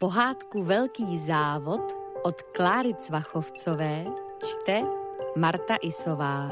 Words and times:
Pohádku 0.00 0.62
Velký 0.62 1.18
závod 1.18 1.80
od 2.22 2.42
Kláry 2.42 2.94
Cvachovcové 2.94 4.04
čte 4.42 4.82
Marta 5.36 5.76
Isová. 5.82 6.48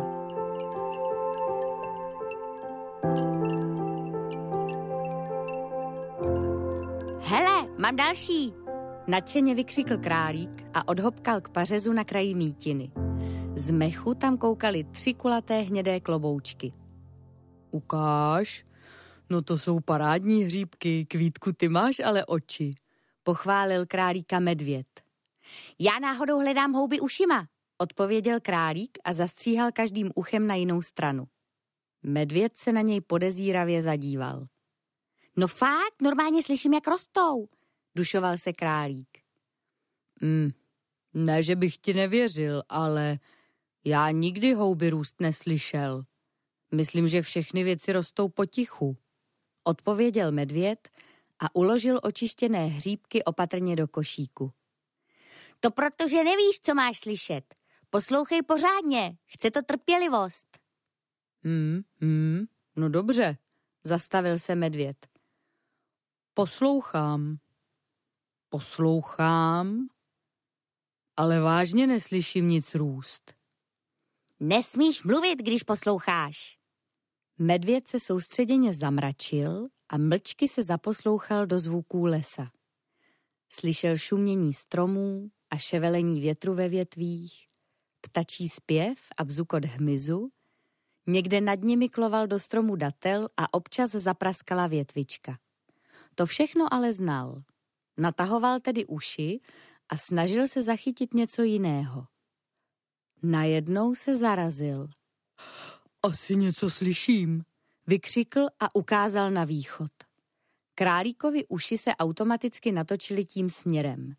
Hele, 7.23 7.69
mám 7.79 7.97
další! 7.97 8.55
Nadšeně 9.07 9.55
vykřikl 9.55 9.97
králík 9.99 10.67
a 10.75 10.89
odhopkal 10.89 11.41
k 11.41 11.49
pařezu 11.49 11.93
na 11.93 12.05
kraji 12.05 12.35
mítiny. 12.35 12.91
Z 13.55 13.71
mechu 13.71 14.15
tam 14.15 14.39
koukali 14.39 14.85
tři 14.85 15.15
kulaté 15.15 15.61
hnědé 15.61 16.01
kloboučky. 16.01 16.73
Ukáž, 17.71 18.67
no 19.31 19.43
to 19.43 19.59
jsou 19.59 19.81
parádní 19.81 20.45
hříbky, 20.45 21.05
kvítku 21.05 21.53
ty 21.53 21.69
máš 21.69 22.01
ale 22.01 22.25
oči 22.25 22.75
pochválil 23.27 23.87
králíka 23.87 24.41
medvěd. 24.41 24.87
Já 25.79 25.99
náhodou 25.99 26.41
hledám 26.41 26.73
houby 26.73 27.01
ušima, 27.01 27.49
odpověděl 27.79 28.41
králík 28.41 28.99
a 29.05 29.13
zastříhal 29.13 29.73
každým 29.73 30.11
uchem 30.15 30.47
na 30.47 30.55
jinou 30.55 30.83
stranu. 30.83 31.25
Medvěd 32.03 32.57
se 32.57 32.73
na 32.73 32.81
něj 32.81 33.01
podezíravě 33.01 33.83
zadíval. 33.83 34.47
No 35.37 35.47
fakt, 35.47 36.03
normálně 36.03 36.43
slyším, 36.43 36.75
jak 36.75 36.87
rostou, 36.87 37.49
dušoval 37.97 38.39
se 38.39 38.53
králík. 38.53 39.09
Mm, 40.21 40.51
ne, 41.15 41.43
že 41.43 41.57
bych 41.57 41.79
ti 41.79 41.95
nevěřil, 41.95 42.63
ale 42.69 43.19
já 43.85 44.11
nikdy 44.11 44.55
houby 44.55 44.91
růst 44.91 45.21
neslyšel. 45.21 46.05
Myslím, 46.75 47.09
že 47.09 47.23
všechny 47.23 47.65
věci 47.65 47.93
rostou 47.93 48.29
potichu. 48.29 48.97
Odpověděl 49.65 50.33
medvěd 50.33 50.89
a 51.39 51.55
uložil 51.55 52.01
očištěné 52.03 52.67
hříbky 52.67 53.25
opatrně 53.25 53.77
do 53.77 53.89
košíku. 53.89 54.53
To 55.61 55.71
protože 55.71 56.25
nevíš, 56.25 56.61
co 56.63 56.75
máš 56.75 56.99
slyšet. 56.99 57.55
Poslouchej 57.91 58.43
pořádně, 58.43 59.17
chce 59.27 59.51
to 59.51 59.63
trpělivost. 59.63 60.59
Hmm, 61.45 61.81
hmm, 62.01 62.45
no 62.77 62.89
dobře, 62.89 63.37
zastavil 63.85 64.39
se 64.39 64.55
medvěd. 64.55 65.07
Poslouchám. 66.35 67.37
Poslouchám, 68.49 69.89
ale 71.17 71.41
vážně 71.41 71.87
neslyším 71.87 72.49
nic 72.49 72.75
růst. 72.75 73.35
Nesmíš 74.41 75.03
mluvit, 75.03 75.37
když 75.37 75.63
posloucháš. 75.63 76.59
Medvěd 77.39 77.89
se 77.89 78.01
soustředěně 78.01 78.75
zamračil 78.75 79.69
a 79.89 79.99
mlčky 79.99 80.49
se 80.49 80.63
zaposlouchal 80.63 81.47
do 81.47 81.59
zvuků 81.59 82.05
lesa. 82.05 82.51
Slyšel 83.49 83.97
šumění 83.97 84.53
stromů 84.53 85.31
a 85.51 85.57
ševelení 85.57 86.21
větru 86.21 86.55
ve 86.55 86.69
větvích, 86.69 87.47
ptačí 88.01 88.49
zpěv 88.49 88.99
a 89.17 89.25
bzukot 89.25 89.65
hmyzu, 89.65 90.31
někde 91.07 91.41
nad 91.41 91.61
nimi 91.63 91.89
kloval 91.89 92.27
do 92.27 92.39
stromu 92.39 92.77
datel 92.77 93.29
a 93.37 93.55
občas 93.55 93.91
zapraskala 93.91 94.67
větvička. 94.67 95.39
To 96.15 96.27
všechno 96.27 96.75
ale 96.75 96.93
znal. 96.93 97.43
Natahoval 97.97 98.61
tedy 98.61 98.87
uši 98.87 99.41
a 99.89 99.97
snažil 99.97 100.49
se 100.49 100.63
zachytit 100.63 101.15
něco 101.15 101.43
jiného. 101.43 102.07
Najednou 103.23 103.95
se 103.95 104.17
zarazil. 104.17 104.89
Asi 106.03 106.37
něco 106.37 106.71
slyším, 106.71 107.45
Vykřikl 107.87 108.47
a 108.61 108.75
ukázal 108.75 109.31
na 109.31 109.45
východ. 109.45 109.91
Králíkovi 110.75 111.45
uši 111.49 111.79
se 111.79 111.97
automaticky 111.97 112.73
natočili 112.73 113.25
tím 113.25 113.51
směrem. 113.51 114.13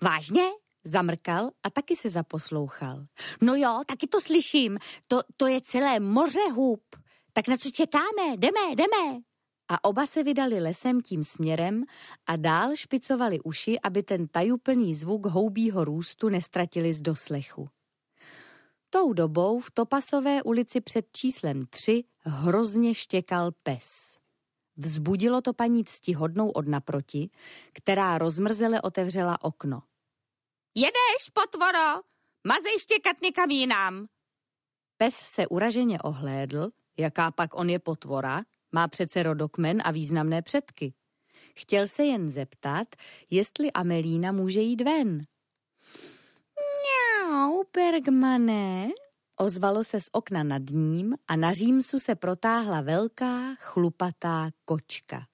Vážně? 0.00 0.42
Zamrkal 0.84 1.50
a 1.62 1.70
taky 1.70 1.96
se 1.96 2.10
zaposlouchal. 2.10 3.06
No 3.42 3.54
jo, 3.54 3.82
taky 3.86 4.06
to 4.06 4.20
slyším. 4.20 4.78
To, 5.08 5.20
to 5.36 5.46
je 5.46 5.60
celé 5.60 6.00
moře 6.00 6.50
hub. 6.54 6.82
Tak 7.32 7.48
na 7.48 7.56
co 7.56 7.70
čekáme? 7.70 8.36
Jdeme, 8.36 8.60
jdeme. 8.74 9.20
A 9.68 9.84
oba 9.84 10.06
se 10.06 10.22
vydali 10.22 10.60
lesem 10.60 11.00
tím 11.00 11.24
směrem 11.24 11.84
a 12.26 12.36
dál 12.36 12.76
špicovali 12.76 13.40
uši, 13.40 13.80
aby 13.80 14.02
ten 14.02 14.28
tajuplný 14.28 14.94
zvuk 14.94 15.26
houbího 15.26 15.84
růstu 15.84 16.28
nestratili 16.28 16.92
z 16.92 17.02
doslechu. 17.02 17.68
Tou 18.92 19.12
dobou 19.12 19.60
v 19.60 19.70
Topasové 19.70 20.42
ulici 20.42 20.80
před 20.80 21.06
číslem 21.12 21.66
3 21.66 22.04
hrozně 22.18 22.94
štěkal 22.94 23.50
pes. 23.62 24.18
Vzbudilo 24.76 25.40
to 25.40 25.52
paní 25.52 25.84
ctihodnou 25.84 26.50
od 26.50 26.68
naproti, 26.68 27.30
která 27.72 28.18
rozmrzele 28.18 28.82
otevřela 28.82 29.44
okno. 29.44 29.82
Jedeš, 30.74 31.30
potvoro! 31.32 32.02
Mazej 32.46 32.78
štěkat 32.78 33.22
někam 33.22 33.50
jinam! 33.50 34.06
Pes 34.96 35.14
se 35.14 35.46
uraženě 35.46 35.98
ohlédl, 35.98 36.70
jaká 36.98 37.30
pak 37.30 37.54
on 37.54 37.70
je 37.70 37.78
potvora, 37.78 38.42
má 38.72 38.88
přece 38.88 39.22
rodokmen 39.22 39.82
a 39.84 39.90
významné 39.90 40.42
předky. 40.42 40.94
Chtěl 41.56 41.88
se 41.88 42.04
jen 42.04 42.28
zeptat, 42.28 42.88
jestli 43.30 43.72
Amelína 43.72 44.32
může 44.32 44.60
jít 44.60 44.80
ven. 44.80 45.26
Mňau, 47.30 47.64
Bergmane, 47.72 48.88
ozvalo 49.36 49.84
se 49.84 50.00
z 50.00 50.08
okna 50.12 50.42
nad 50.42 50.62
ním 50.70 51.14
a 51.28 51.36
na 51.36 51.52
římsu 51.52 51.98
se 51.98 52.14
protáhla 52.14 52.80
velká, 52.80 53.54
chlupatá 53.58 54.50
kočka. 54.64 55.26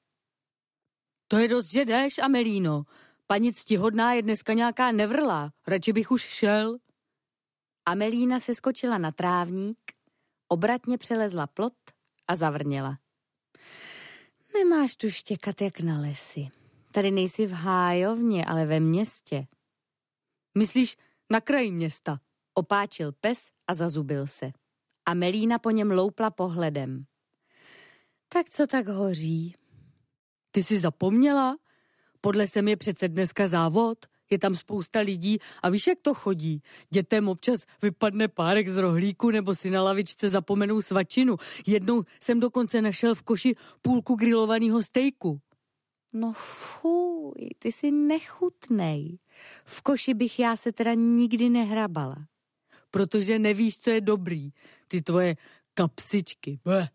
To 1.28 1.36
je 1.36 1.48
dost, 1.48 1.66
že 1.66 1.84
jdeš, 1.84 2.18
Amelíno. 2.18 2.84
Paní 3.26 3.52
ctihodná 3.52 4.12
je 4.12 4.22
dneska 4.22 4.52
nějaká 4.52 4.92
nevrlá, 4.92 5.52
radši 5.66 5.92
bych 5.92 6.10
už 6.10 6.22
šel. 6.22 6.78
Amelína 7.86 8.40
se 8.40 8.54
skočila 8.54 8.98
na 8.98 9.12
trávník, 9.12 9.78
obratně 10.48 10.98
přelezla 10.98 11.46
plot 11.46 11.76
a 12.28 12.36
zavrněla. 12.36 12.98
Nemáš 14.54 14.96
tu 14.96 15.10
štěkat 15.10 15.60
jak 15.60 15.80
na 15.80 16.00
lesy. 16.00 16.48
Tady 16.92 17.10
nejsi 17.10 17.46
v 17.46 17.52
hájovně, 17.52 18.44
ale 18.44 18.66
ve 18.66 18.80
městě. 18.80 19.46
Myslíš, 20.58 20.96
na 21.30 21.40
kraji 21.40 21.72
města. 21.72 22.20
Opáčil 22.54 23.12
pes 23.12 23.50
a 23.66 23.74
zazubil 23.74 24.26
se. 24.26 24.52
A 25.06 25.14
Melína 25.14 25.58
po 25.58 25.70
něm 25.70 25.90
loupla 25.90 26.30
pohledem. 26.30 27.04
Tak 28.28 28.50
co 28.50 28.66
tak 28.66 28.88
hoří? 28.88 29.54
Ty 30.50 30.64
jsi 30.64 30.78
zapomněla? 30.78 31.56
Podle 32.20 32.46
sem 32.46 32.68
je 32.68 32.76
přece 32.76 33.08
dneska 33.08 33.48
závod. 33.48 34.06
Je 34.30 34.38
tam 34.38 34.56
spousta 34.56 35.00
lidí 35.00 35.38
a 35.62 35.68
víš, 35.68 35.86
jak 35.86 35.98
to 36.02 36.14
chodí. 36.14 36.62
Dětem 36.90 37.28
občas 37.28 37.60
vypadne 37.82 38.28
párek 38.28 38.68
z 38.68 38.76
rohlíku 38.76 39.30
nebo 39.30 39.54
si 39.54 39.70
na 39.70 39.82
lavičce 39.82 40.30
zapomenou 40.30 40.82
svačinu. 40.82 41.36
Jednou 41.66 42.02
jsem 42.20 42.40
dokonce 42.40 42.82
našel 42.82 43.14
v 43.14 43.22
koši 43.22 43.54
půlku 43.82 44.14
grilovaného 44.14 44.82
stejku. 44.82 45.40
No 46.16 46.32
fuj, 46.32 47.48
ty 47.58 47.72
jsi 47.72 47.90
nechutnej. 47.90 49.18
V 49.64 49.82
koši 49.82 50.14
bych 50.14 50.38
já 50.38 50.56
se 50.56 50.72
teda 50.72 50.94
nikdy 50.94 51.48
nehrabala. 51.48 52.16
Protože 52.90 53.38
nevíš, 53.38 53.78
co 53.78 53.90
je 53.90 54.00
dobrý. 54.00 54.50
Ty 54.88 55.02
tvoje 55.02 55.36
kapsičky. 55.74 56.60
Bleh. 56.64 56.88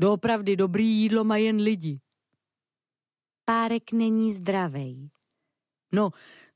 Doopravdy 0.00 0.56
dobrý 0.56 0.88
jídlo 0.88 1.24
mají 1.24 1.44
jen 1.44 1.56
lidi. 1.56 2.00
Párek 3.44 3.92
není 3.92 4.32
zdravej. 4.32 5.10
No, 5.92 6.10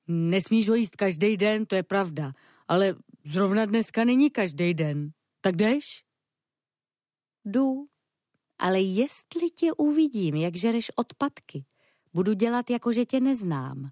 nesmíš 0.06 0.68
ho 0.68 0.74
jíst 0.74 0.96
každý 0.96 1.36
den, 1.36 1.66
to 1.66 1.74
je 1.74 1.82
pravda. 1.82 2.32
Ale 2.68 2.94
zrovna 3.24 3.64
dneska 3.64 4.04
není 4.04 4.30
každý 4.30 4.74
den. 4.74 5.10
Tak 5.40 5.56
jdeš? 5.56 6.04
Jdu, 7.44 7.86
ale 8.58 8.80
jestli 8.80 9.50
tě 9.50 9.72
uvidím, 9.72 10.34
jak 10.34 10.56
žereš 10.56 10.90
odpadky, 10.96 11.64
Budu 12.14 12.32
dělat, 12.32 12.70
jako 12.70 12.92
že 12.92 13.04
tě 13.04 13.20
neznám. 13.20 13.88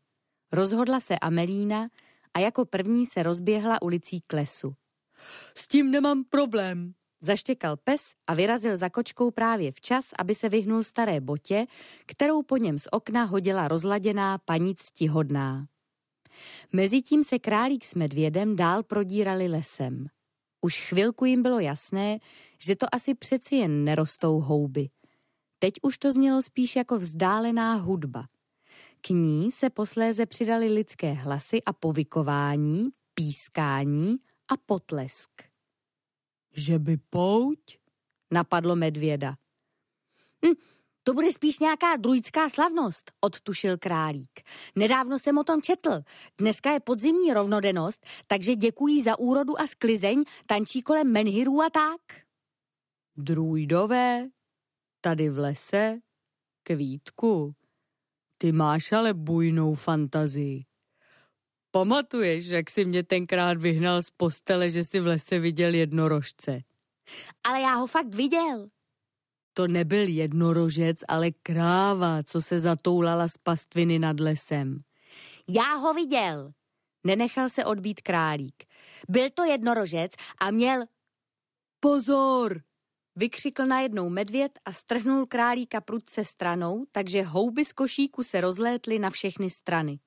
Rozhodla 0.52 1.00
se 1.00 1.18
Amelína 1.18 1.88
a 2.34 2.38
jako 2.38 2.64
první 2.64 3.06
se 3.06 3.22
rozběhla 3.22 3.82
ulicí 3.82 4.20
k 4.26 4.32
lesu. 4.32 4.74
S 5.56 5.68
tím 5.68 5.90
nemám 5.90 6.24
problém, 6.24 6.94
Zaštěkal 7.24 7.76
pes 7.76 8.12
a 8.26 8.34
vyrazil 8.34 8.76
za 8.76 8.88
kočkou 8.88 9.30
právě 9.30 9.72
včas, 9.72 10.10
aby 10.18 10.34
se 10.34 10.48
vyhnul 10.48 10.82
staré 10.82 11.20
botě, 11.20 11.66
kterou 12.06 12.42
po 12.42 12.56
něm 12.56 12.78
z 12.78 12.88
okna 12.90 13.24
hodila 13.24 13.68
rozladěná 13.68 14.38
paní 14.38 14.74
ctihodná. 14.74 15.66
Mezitím 16.72 17.24
se 17.24 17.38
králík 17.38 17.84
s 17.84 17.94
medvědem 17.94 18.56
dál 18.56 18.82
prodírali 18.82 19.48
lesem. 19.48 20.06
Už 20.60 20.88
chvilku 20.88 21.24
jim 21.24 21.42
bylo 21.42 21.60
jasné, 21.60 22.18
že 22.58 22.76
to 22.76 22.86
asi 22.92 23.14
přeci 23.14 23.56
jen 23.56 23.84
nerostou 23.84 24.40
houby– 24.40 24.88
Teď 25.62 25.74
už 25.82 25.98
to 25.98 26.12
znělo 26.12 26.42
spíš 26.42 26.76
jako 26.76 26.98
vzdálená 26.98 27.74
hudba. 27.74 28.24
K 29.00 29.10
ní 29.10 29.50
se 29.50 29.70
posléze 29.70 30.26
přidali 30.26 30.68
lidské 30.68 31.12
hlasy 31.12 31.62
a 31.62 31.72
povykování, 31.72 32.88
pískání 33.14 34.16
a 34.48 34.56
potlesk. 34.56 35.30
Že 36.54 36.78
by 36.78 36.96
pouť? 36.96 37.58
Napadlo 38.30 38.76
medvěda. 38.76 39.36
Hm, 40.46 40.52
To 41.02 41.14
bude 41.14 41.32
spíš 41.32 41.58
nějaká 41.58 41.96
druidská 41.96 42.48
slavnost, 42.48 43.12
odtušil 43.20 43.78
králík. 43.78 44.40
Nedávno 44.76 45.18
jsem 45.18 45.38
o 45.38 45.44
tom 45.44 45.62
četl. 45.62 46.02
Dneska 46.38 46.70
je 46.72 46.80
podzimní 46.80 47.32
rovnodennost, 47.32 48.06
takže 48.26 48.54
děkuji 48.54 49.02
za 49.02 49.18
úrodu 49.18 49.60
a 49.60 49.66
sklizeň, 49.66 50.24
tančí 50.46 50.82
kolem 50.82 51.12
menhirů 51.12 51.62
a 51.62 51.70
tak. 51.70 52.00
Druidové? 53.16 54.28
Tady 55.04 55.30
v 55.30 55.38
lese? 55.38 55.98
Kvítku, 56.62 57.54
ty 58.38 58.52
máš 58.52 58.92
ale 58.92 59.14
bujnou 59.14 59.74
fantazii. 59.74 60.64
Pamatuješ, 61.70 62.46
jak 62.46 62.70
jsi 62.70 62.84
mě 62.84 63.02
tenkrát 63.02 63.58
vyhnal 63.58 64.02
z 64.02 64.10
postele, 64.10 64.70
že 64.70 64.84
si 64.84 65.00
v 65.00 65.06
lese 65.06 65.38
viděl 65.38 65.74
jednorožce? 65.74 66.60
Ale 67.44 67.60
já 67.60 67.74
ho 67.74 67.86
fakt 67.86 68.14
viděl. 68.14 68.68
To 69.54 69.68
nebyl 69.68 70.08
jednorožec, 70.08 70.98
ale 71.08 71.30
kráva, 71.30 72.22
co 72.22 72.42
se 72.42 72.60
zatoulala 72.60 73.28
z 73.28 73.36
pastviny 73.38 73.98
nad 73.98 74.20
lesem. 74.20 74.80
Já 75.48 75.74
ho 75.74 75.94
viděl. 75.94 76.52
Nenechal 77.04 77.48
se 77.48 77.64
odbít 77.64 78.00
králík. 78.00 78.64
Byl 79.08 79.30
to 79.34 79.44
jednorožec 79.44 80.12
a 80.40 80.50
měl... 80.50 80.84
Pozor! 81.80 82.71
Vykřikl 83.16 83.66
najednou 83.66 84.08
medvěd 84.08 84.58
a 84.64 84.72
strhnul 84.72 85.26
králíka 85.26 85.80
prudce 85.80 86.24
stranou, 86.24 86.84
takže 86.92 87.22
houby 87.22 87.64
z 87.64 87.72
košíku 87.72 88.22
se 88.22 88.40
rozlétly 88.40 88.98
na 88.98 89.10
všechny 89.10 89.50
strany. 89.50 89.98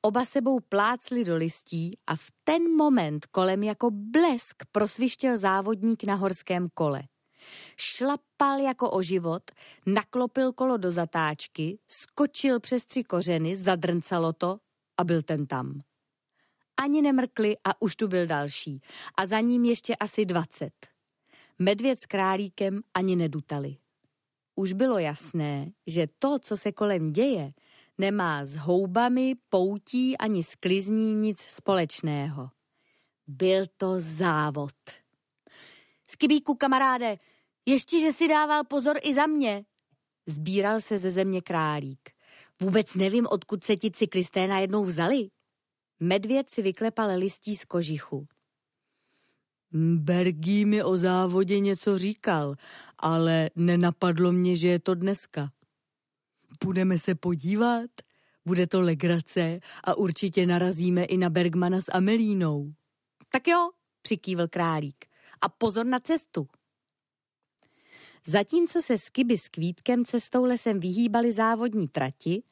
Oba 0.00 0.24
sebou 0.24 0.60
plácli 0.60 1.24
do 1.24 1.36
listí 1.36 1.98
a 2.06 2.16
v 2.16 2.30
ten 2.44 2.76
moment 2.76 3.26
kolem 3.26 3.62
jako 3.62 3.90
blesk 3.90 4.62
prosvištěl 4.72 5.38
závodník 5.38 6.04
na 6.04 6.14
horském 6.14 6.68
kole. 6.74 7.02
Šlapal 7.76 8.60
jako 8.60 8.90
o 8.90 9.02
život, 9.02 9.42
naklopil 9.86 10.52
kolo 10.52 10.76
do 10.76 10.90
zatáčky, 10.90 11.78
skočil 11.86 12.60
přes 12.60 12.86
tři 12.86 13.02
kořeny, 13.02 13.56
zadrncalo 13.56 14.32
to 14.32 14.58
a 14.96 15.04
byl 15.04 15.22
ten 15.22 15.46
tam. 15.46 15.80
Ani 16.76 17.02
nemrkli 17.02 17.56
a 17.64 17.82
už 17.82 17.96
tu 17.96 18.08
byl 18.08 18.26
další 18.26 18.80
a 19.16 19.26
za 19.26 19.40
ním 19.40 19.64
ještě 19.64 19.96
asi 19.96 20.24
dvacet. 20.24 20.95
Medvěd 21.58 22.00
s 22.00 22.06
králíkem 22.06 22.80
ani 22.94 23.16
nedutali. 23.16 23.76
Už 24.54 24.72
bylo 24.72 24.98
jasné, 24.98 25.72
že 25.86 26.06
to, 26.18 26.38
co 26.38 26.56
se 26.56 26.72
kolem 26.72 27.12
děje, 27.12 27.52
nemá 27.98 28.44
s 28.44 28.54
houbami, 28.54 29.34
poutí 29.48 30.18
ani 30.18 30.42
sklizní 30.42 31.14
nic 31.14 31.40
společného. 31.40 32.50
Byl 33.26 33.64
to 33.76 33.94
závod. 33.98 34.74
Skibíku, 36.08 36.54
kamaráde, 36.54 37.18
ještě, 37.66 38.00
že 38.00 38.12
si 38.12 38.28
dával 38.28 38.64
pozor 38.64 38.96
i 39.02 39.14
za 39.14 39.26
mě. 39.26 39.64
Zbíral 40.26 40.80
se 40.80 40.98
ze 40.98 41.10
země 41.10 41.42
králík. 41.42 42.10
Vůbec 42.62 42.94
nevím, 42.94 43.26
odkud 43.30 43.64
se 43.64 43.76
ti 43.76 43.90
cyklisté 43.90 44.46
najednou 44.46 44.84
vzali. 44.84 45.28
Medvěd 46.00 46.50
si 46.50 46.62
vyklepal 46.62 47.18
listí 47.18 47.56
z 47.56 47.64
kožichu. 47.64 48.26
Bergý 49.96 50.64
mi 50.64 50.82
o 50.82 50.98
závodě 50.98 51.60
něco 51.60 51.98
říkal, 51.98 52.54
ale 52.98 53.50
nenapadlo 53.56 54.32
mě, 54.32 54.56
že 54.56 54.68
je 54.68 54.78
to 54.78 54.94
dneska. 54.94 55.50
Budeme 56.64 56.98
se 56.98 57.14
podívat? 57.14 57.90
Bude 58.46 58.66
to 58.66 58.80
legrace 58.80 59.60
a 59.84 59.94
určitě 59.94 60.46
narazíme 60.46 61.04
i 61.04 61.16
na 61.16 61.30
Bergmana 61.30 61.80
s 61.80 61.92
Amelínou. 61.92 62.72
Tak 63.32 63.48
jo, 63.48 63.70
přikývil 64.02 64.48
králík. 64.48 65.04
A 65.40 65.48
pozor 65.48 65.86
na 65.86 66.00
cestu. 66.00 66.48
Zatímco 68.26 68.82
se 68.82 68.98
Skiby 68.98 69.38
s 69.38 69.48
Kvítkem 69.48 70.04
cestou 70.04 70.44
lesem 70.44 70.80
vyhýbali 70.80 71.32
závodní 71.32 71.88
trati, 71.88 72.42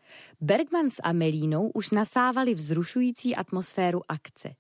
Bergman 0.41 0.91
s 0.91 1.03
Amelínou 1.03 1.71
už 1.75 1.91
nasávali 1.91 2.55
vzrušující 2.55 3.37
atmosféru 3.37 4.01
akce. 4.09 4.55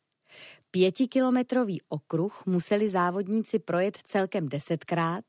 Pětikilometrový 0.75 1.81
okruh 1.89 2.43
museli 2.47 2.89
závodníci 2.89 3.59
projet 3.59 3.99
celkem 4.05 4.49
desetkrát 4.49 5.25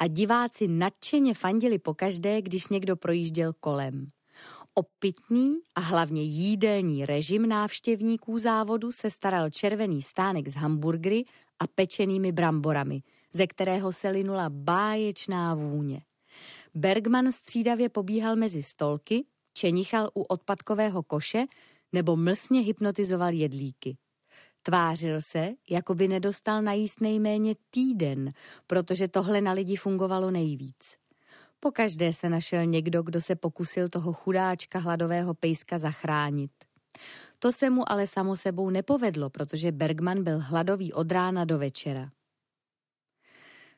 a 0.00 0.06
diváci 0.06 0.68
nadšeně 0.68 1.34
fandili 1.34 1.78
pokaždé, 1.78 2.42
když 2.42 2.68
někdo 2.68 2.96
projížděl 2.96 3.52
kolem. 3.60 4.06
O 4.74 4.82
pitný 4.82 5.56
a 5.74 5.80
hlavně 5.80 6.22
jídelní 6.22 7.06
režim 7.06 7.48
návštěvníků 7.48 8.38
závodu 8.38 8.92
se 8.92 9.10
staral 9.10 9.50
červený 9.50 10.02
stánek 10.02 10.48
s 10.48 10.54
hamburgery 10.54 11.24
a 11.58 11.66
pečenými 11.66 12.32
bramborami, 12.32 13.02
ze 13.32 13.46
kterého 13.46 13.92
se 13.92 14.08
linula 14.08 14.50
báječná 14.50 15.54
vůně. 15.54 16.02
Bergman 16.74 17.32
střídavě 17.32 17.88
pobíhal 17.88 18.36
mezi 18.36 18.62
stolky, 18.62 19.24
čenichal 19.54 20.10
u 20.14 20.22
odpadkového 20.22 21.02
koše 21.02 21.44
nebo 21.92 22.16
mlsně 22.16 22.60
hypnotizoval 22.60 23.32
jedlíky. 23.32 23.96
Tvářil 24.62 25.20
se, 25.20 25.50
jako 25.70 25.94
by 25.94 26.08
nedostal 26.08 26.62
najíst 26.62 27.00
nejméně 27.00 27.54
týden, 27.70 28.32
protože 28.66 29.08
tohle 29.08 29.40
na 29.40 29.52
lidi 29.52 29.76
fungovalo 29.76 30.30
nejvíc. 30.30 30.96
Pokaždé 31.60 32.12
se 32.12 32.28
našel 32.28 32.66
někdo, 32.66 33.02
kdo 33.02 33.20
se 33.20 33.36
pokusil 33.36 33.88
toho 33.88 34.12
chudáčka 34.12 34.78
hladového 34.78 35.34
pejska 35.34 35.78
zachránit. 35.78 36.50
To 37.38 37.52
se 37.52 37.70
mu 37.70 37.92
ale 37.92 38.06
samo 38.06 38.36
sebou 38.36 38.70
nepovedlo, 38.70 39.30
protože 39.30 39.72
Bergman 39.72 40.24
byl 40.24 40.38
hladový 40.38 40.92
od 40.92 41.12
rána 41.12 41.44
do 41.44 41.58
večera. 41.58 42.10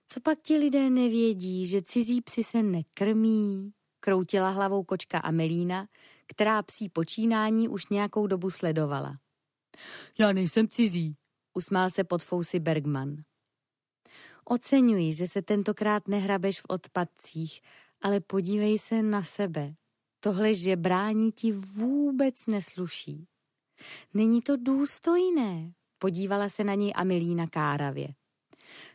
Co 0.06 0.20
pak 0.20 0.38
ti 0.42 0.56
lidé 0.56 0.90
nevědí, 0.90 1.66
že 1.66 1.82
cizí 1.82 2.22
psi 2.22 2.44
se 2.44 2.62
nekrmí? 2.62 3.72
Kroutila 4.00 4.50
hlavou 4.50 4.84
kočka 4.84 5.18
Amelína, 5.18 5.86
která 6.26 6.62
psí 6.62 6.88
počínání 6.88 7.68
už 7.68 7.86
nějakou 7.86 8.26
dobu 8.26 8.50
sledovala. 8.50 9.16
Já 10.18 10.32
nejsem 10.32 10.68
cizí, 10.68 11.16
usmál 11.54 11.90
se 11.90 12.04
pod 12.04 12.22
fousy 12.22 12.60
Bergman. 12.60 13.16
Oceňuji, 14.44 15.12
že 15.12 15.28
se 15.28 15.42
tentokrát 15.42 16.08
nehrabeš 16.08 16.60
v 16.60 16.66
odpadcích, 16.68 17.60
ale 18.00 18.20
podívej 18.20 18.78
se 18.78 19.02
na 19.02 19.24
sebe. 19.24 19.74
Tohle 20.20 20.54
žebrání 20.54 21.32
ti 21.32 21.52
vůbec 21.52 22.46
nesluší. 22.46 23.28
Není 24.14 24.42
to 24.42 24.56
důstojné, 24.56 25.72
podívala 25.98 26.48
se 26.48 26.64
na 26.64 26.74
něj 26.74 26.92
Amelína 26.96 27.46
káravě. 27.46 28.08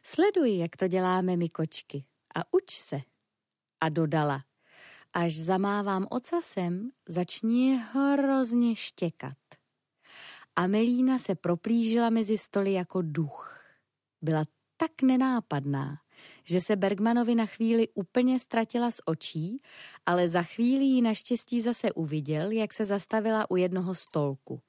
Sleduj, 0.04 0.58
jak 0.58 0.78
to 0.78 0.88
děláme 0.88 1.38
my 1.38 1.50
kočky 1.50 2.06
a 2.36 2.54
uč 2.54 2.72
se. 2.72 3.02
A 3.82 3.90
dodala, 3.90 4.44
až 5.14 5.36
zamávám 5.38 6.08
ocasem, 6.10 6.90
začni 7.08 7.82
hrozně 7.94 8.76
štěkat. 8.76 9.38
Amelína 10.60 11.20
se 11.20 11.36
proplížila 11.36 12.10
mezi 12.10 12.38
stoly 12.38 12.74
jako 12.74 13.02
duch. 13.02 13.66
Byla 14.22 14.46
tak 14.78 15.02
nenápadná, 15.02 15.98
že 16.44 16.62
se 16.62 16.76
Bergmanovi 16.76 17.36
na 17.36 17.46
chvíli 17.46 17.88
úplně 17.94 18.40
ztratila 18.40 18.92
z 18.92 19.02
očí, 19.06 19.62
ale 20.06 20.28
za 20.28 20.44
chvíli 20.44 20.84
ji 20.84 21.02
naštěstí 21.02 21.62
zase 21.62 21.94
uviděl, 21.94 22.52
jak 22.52 22.74
se 22.74 22.86
zastavila 22.86 23.52
u 23.52 23.56
jednoho 23.56 23.96
stolku. 23.96 24.62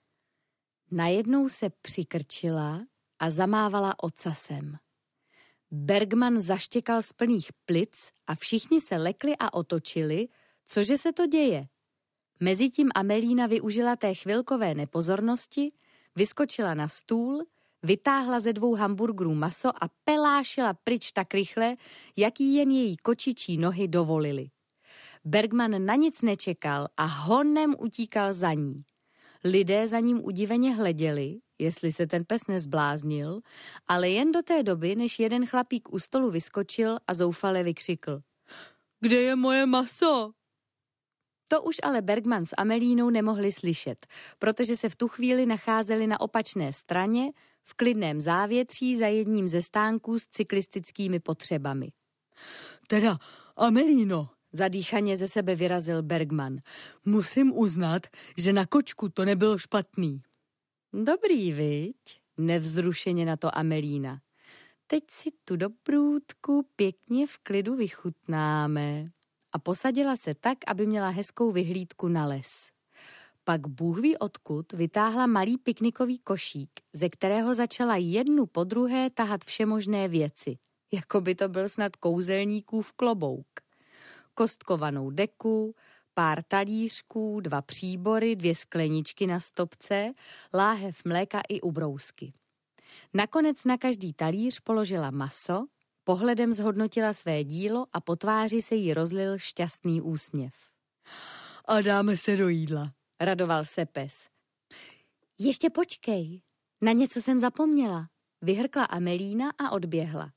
Najednou 0.90 1.48
se 1.48 1.70
přikrčila 1.70 2.86
a 3.18 3.30
zamávala 3.30 3.94
ocasem. 4.02 4.76
Bergman 5.70 6.40
zaštěkal 6.40 7.02
z 7.02 7.12
plných 7.12 7.52
plic 7.64 8.10
a 8.26 8.34
všichni 8.34 8.80
se 8.80 8.96
lekli 8.96 9.36
a 9.38 9.54
otočili, 9.54 10.28
cože 10.64 10.98
se 10.98 11.12
to 11.12 11.26
děje. 11.26 11.68
Mezitím 12.42 12.90
Amelína 12.94 13.46
využila 13.46 13.96
té 13.96 14.14
chvilkové 14.14 14.74
nepozornosti, 14.74 15.72
vyskočila 16.16 16.74
na 16.74 16.88
stůl, 16.88 17.46
vytáhla 17.82 18.40
ze 18.40 18.52
dvou 18.52 18.74
hamburgerů 18.74 19.34
maso 19.34 19.84
a 19.84 19.88
pelášila 20.04 20.74
pryč 20.74 21.12
tak 21.12 21.34
rychle, 21.34 21.76
jaký 22.16 22.54
jen 22.54 22.70
její 22.70 22.96
kočičí 22.96 23.56
nohy 23.56 23.88
dovolily. 23.88 24.50
Bergman 25.24 25.86
na 25.86 25.94
nic 25.94 26.22
nečekal 26.22 26.88
a 26.96 27.04
honem 27.04 27.74
utíkal 27.78 28.32
za 28.32 28.52
ní. 28.52 28.84
Lidé 29.44 29.88
za 29.88 30.00
ním 30.00 30.24
udiveně 30.24 30.74
hleděli, 30.74 31.38
jestli 31.58 31.92
se 31.92 32.06
ten 32.06 32.24
pes 32.24 32.46
nezbláznil, 32.46 33.40
ale 33.88 34.08
jen 34.08 34.32
do 34.32 34.42
té 34.42 34.62
doby, 34.62 34.96
než 34.96 35.18
jeden 35.18 35.46
chlapík 35.46 35.92
u 35.92 35.98
stolu 35.98 36.30
vyskočil 36.30 36.98
a 37.06 37.14
zoufale 37.14 37.62
vykřikl. 37.62 38.20
Kde 39.00 39.16
je 39.16 39.36
moje 39.36 39.66
maso? 39.66 40.32
To 41.52 41.62
už 41.62 41.76
ale 41.82 42.02
Bergman 42.02 42.46
s 42.46 42.54
Amelínou 42.56 43.10
nemohli 43.10 43.52
slyšet, 43.52 44.06
protože 44.38 44.76
se 44.76 44.88
v 44.88 44.96
tu 44.96 45.08
chvíli 45.08 45.46
nacházeli 45.46 46.06
na 46.06 46.20
opačné 46.20 46.72
straně, 46.72 47.32
v 47.62 47.74
klidném 47.74 48.20
závětří 48.20 48.96
za 48.96 49.06
jedním 49.06 49.48
ze 49.48 49.62
stánků 49.62 50.18
s 50.18 50.26
cyklistickými 50.26 51.20
potřebami. 51.20 51.88
Teda, 52.86 53.18
Amelíno, 53.56 54.28
zadýchaně 54.52 55.16
ze 55.16 55.28
sebe 55.28 55.54
vyrazil 55.54 56.02
Bergman. 56.02 56.56
Musím 57.04 57.56
uznat, 57.56 58.06
že 58.36 58.52
na 58.52 58.66
kočku 58.66 59.08
to 59.08 59.24
nebylo 59.24 59.58
špatný. 59.58 60.22
Dobrý, 60.92 61.52
viď? 61.52 61.96
Nevzrušeně 62.38 63.26
na 63.26 63.36
to 63.36 63.58
Amelína. 63.58 64.20
Teď 64.86 65.04
si 65.10 65.30
tu 65.44 65.56
dobrůdku 65.56 66.66
pěkně 66.76 67.26
v 67.26 67.38
klidu 67.38 67.76
vychutnáme 67.76 69.10
a 69.52 69.58
posadila 69.58 70.16
se 70.16 70.34
tak, 70.34 70.58
aby 70.66 70.86
měla 70.86 71.08
hezkou 71.08 71.52
vyhlídku 71.52 72.08
na 72.08 72.26
les. 72.26 72.68
Pak 73.44 73.66
Bůh 73.66 74.00
ví 74.00 74.18
odkud 74.18 74.72
vytáhla 74.72 75.26
malý 75.26 75.58
piknikový 75.58 76.18
košík, 76.18 76.70
ze 76.92 77.08
kterého 77.08 77.54
začala 77.54 77.96
jednu 77.96 78.46
po 78.46 78.64
druhé 78.64 79.10
tahat 79.10 79.44
všemožné 79.44 80.08
věci, 80.08 80.58
jako 80.92 81.20
by 81.20 81.34
to 81.34 81.48
byl 81.48 81.68
snad 81.68 81.96
kouzelníkův 81.96 82.92
klobouk. 82.92 83.46
Kostkovanou 84.34 85.10
deku, 85.10 85.74
pár 86.14 86.42
talířků, 86.42 87.40
dva 87.40 87.62
příbory, 87.62 88.36
dvě 88.36 88.54
skleničky 88.54 89.26
na 89.26 89.40
stopce, 89.40 90.12
láhev 90.54 91.04
mléka 91.04 91.40
i 91.48 91.60
ubrousky. 91.60 92.32
Nakonec 93.14 93.64
na 93.64 93.78
každý 93.78 94.12
talíř 94.12 94.60
položila 94.60 95.10
maso, 95.10 95.66
pohledem 96.04 96.52
zhodnotila 96.52 97.12
své 97.12 97.44
dílo 97.44 97.86
a 97.92 98.00
po 98.00 98.16
tváři 98.16 98.62
se 98.62 98.74
jí 98.74 98.94
rozlil 98.94 99.38
šťastný 99.38 100.00
úsměv. 100.00 100.52
A 101.68 101.80
dáme 101.80 102.16
se 102.16 102.36
do 102.36 102.48
jídla, 102.48 102.92
radoval 103.20 103.64
se 103.64 103.86
pes. 103.86 104.28
Ještě 105.38 105.70
počkej, 105.70 106.42
na 106.80 106.92
něco 106.92 107.22
jsem 107.22 107.40
zapomněla, 107.40 108.08
vyhrkla 108.42 108.84
Amelína 108.84 109.50
a 109.58 109.70
odběhla. 109.70 110.32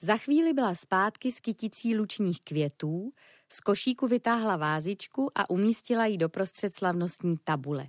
Za 0.00 0.16
chvíli 0.16 0.52
byla 0.52 0.74
zpátky 0.74 1.32
s 1.32 1.40
kyticí 1.40 1.96
lučních 1.96 2.40
květů, 2.40 3.12
z 3.52 3.60
košíku 3.60 4.08
vytáhla 4.08 4.56
vázičku 4.56 5.30
a 5.34 5.50
umístila 5.50 6.06
ji 6.06 6.18
doprostřed 6.18 6.74
slavnostní 6.74 7.36
tabule. 7.44 7.88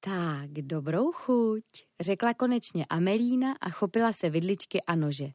Tak, 0.00 0.50
dobrou 0.50 1.12
chuť, 1.12 1.64
řekla 2.00 2.34
konečně 2.34 2.86
Amelína 2.86 3.52
a 3.60 3.70
chopila 3.70 4.12
se 4.12 4.30
vidličky 4.30 4.82
a 4.82 4.94
nože. 4.94 5.30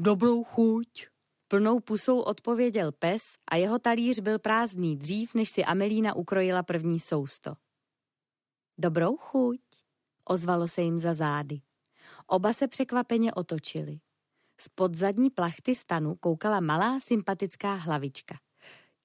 Dobrou 0.00 0.44
chuť, 0.44 1.06
Plnou 1.48 1.80
pusou 1.80 2.20
odpověděl 2.20 2.92
pes 2.92 3.34
a 3.50 3.56
jeho 3.56 3.78
talíř 3.78 4.20
byl 4.20 4.38
prázdný 4.38 4.96
dřív, 4.96 5.34
než 5.34 5.50
si 5.50 5.64
Amelína 5.64 6.16
ukrojila 6.16 6.62
první 6.62 7.00
sousto. 7.00 7.54
Dobrou 8.78 9.16
chuť, 9.16 9.60
ozvalo 10.24 10.68
se 10.68 10.82
jim 10.82 10.98
za 10.98 11.14
zády. 11.14 11.60
Oba 12.26 12.52
se 12.52 12.68
překvapeně 12.68 13.34
otočili. 13.34 13.98
Spod 14.60 14.94
zadní 14.94 15.30
plachty 15.30 15.74
stanu 15.74 16.14
koukala 16.14 16.60
malá 16.60 17.00
sympatická 17.00 17.74
hlavička. 17.74 18.38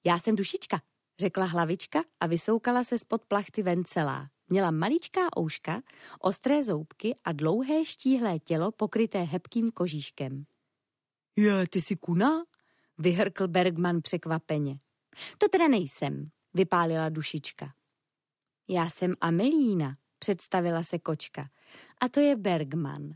Já 0.04 0.18
jsem 0.18 0.36
dušička, 0.36 0.80
řekla 1.20 1.44
hlavička 1.44 2.04
a 2.20 2.26
vysoukala 2.26 2.84
se 2.84 2.98
spod 2.98 3.24
plachty 3.24 3.62
ven 3.62 3.84
celá. 3.84 4.28
Měla 4.48 4.70
maličká 4.70 5.38
ouška, 5.38 5.82
ostré 6.20 6.62
zoubky 6.62 7.14
a 7.24 7.32
dlouhé 7.32 7.84
štíhlé 7.84 8.38
tělo 8.38 8.72
pokryté 8.72 9.22
hebkým 9.22 9.70
kožíškem. 9.70 10.44
Je, 11.36 11.68
ty 11.68 11.82
jsi 11.82 11.96
kuna? 11.96 12.44
Vyhrkl 12.98 13.48
Bergman 13.48 14.02
překvapeně. 14.02 14.78
To 15.38 15.48
teda 15.48 15.68
nejsem, 15.68 16.30
vypálila 16.54 17.08
dušička. 17.08 17.74
Já 18.68 18.90
jsem 18.90 19.14
Amelína, 19.20 19.96
představila 20.18 20.82
se 20.82 20.98
kočka. 20.98 21.48
A 22.00 22.08
to 22.08 22.20
je 22.20 22.36
Bergman. 22.36 23.10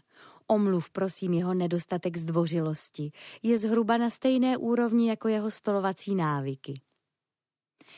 Omluv 0.47 0.91
prosím 0.91 1.33
jeho 1.33 1.55
nedostatek 1.55 2.17
zdvořilosti. 2.17 3.11
Je 3.43 3.59
zhruba 3.59 3.97
na 3.97 4.11
stejné 4.11 4.57
úrovni 4.57 5.09
jako 5.09 5.29
jeho 5.29 5.51
stolovací 5.51 6.15
návyky. 6.15 6.81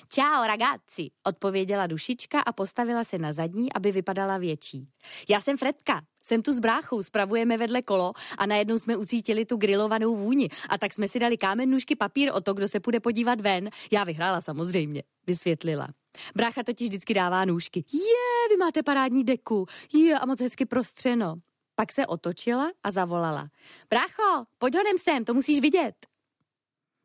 Čau, 0.09 0.47
ragazzi, 0.47 1.11
odpověděla 1.27 1.87
dušička 1.87 2.41
a 2.41 2.53
postavila 2.53 3.05
se 3.05 3.19
na 3.19 3.33
zadní, 3.33 3.73
aby 3.73 3.93
vypadala 3.93 4.39
větší. 4.39 4.89
Já 5.29 5.41
jsem 5.41 5.57
Fredka, 5.57 6.03
jsem 6.23 6.43
tu 6.43 6.53
s 6.53 6.59
bráchou, 6.59 7.03
spravujeme 7.03 7.57
vedle 7.57 7.83
kolo 7.83 8.13
a 8.39 8.47
najednou 8.47 8.79
jsme 8.79 8.97
ucítili 8.97 9.45
tu 9.45 9.57
grilovanou 9.57 10.17
vůni 10.17 10.49
a 10.69 10.79
tak 10.79 10.93
jsme 10.93 11.09
si 11.09 11.19
dali 11.19 11.37
kámen, 11.37 11.71
nůžky, 11.71 11.97
papír 11.97 12.31
o 12.35 12.41
to, 12.41 12.55
kdo 12.55 12.69
se 12.69 12.81
půjde 12.81 13.01
podívat 13.01 13.41
ven. 13.41 13.71
Já 13.93 14.05
vyhrála 14.05 14.41
samozřejmě, 14.41 15.03
vysvětlila. 15.27 15.89
Brácha 16.35 16.63
totiž 16.63 16.89
vždycky 16.89 17.15
dává 17.15 17.45
nůžky. 17.45 17.85
Je, 17.93 18.49
vy 18.51 18.57
máte 18.57 18.83
parádní 18.83 19.25
deku. 19.25 19.67
Je, 19.93 20.19
a 20.19 20.27
moc 20.27 20.41
hezky 20.41 20.67
prostřeno. 20.67 21.37
Pak 21.75 21.93
se 21.93 22.07
otočila 22.07 22.71
a 22.83 22.91
zavolala. 22.91 23.49
Brácho, 23.91 24.45
pojď 24.59 24.75
honem 24.75 24.99
sem, 24.99 25.25
to 25.25 25.35
musíš 25.35 25.61
vidět. 25.61 25.95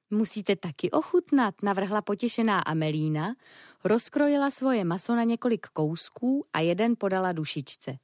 Musíte 0.10 0.56
taky 0.56 0.92
ochutnat, 0.92 1.64
navrhla 1.64 2.02
potěšená 2.02 2.60
Amelína, 2.60 3.36
rozkrojila 3.84 4.52
svoje 4.52 4.84
maso 4.84 5.16
na 5.16 5.24
několik 5.24 5.68
kousků 5.68 6.46
a 6.54 6.60
jeden 6.60 6.96
podala 6.98 7.32
dušičce. 7.32 7.98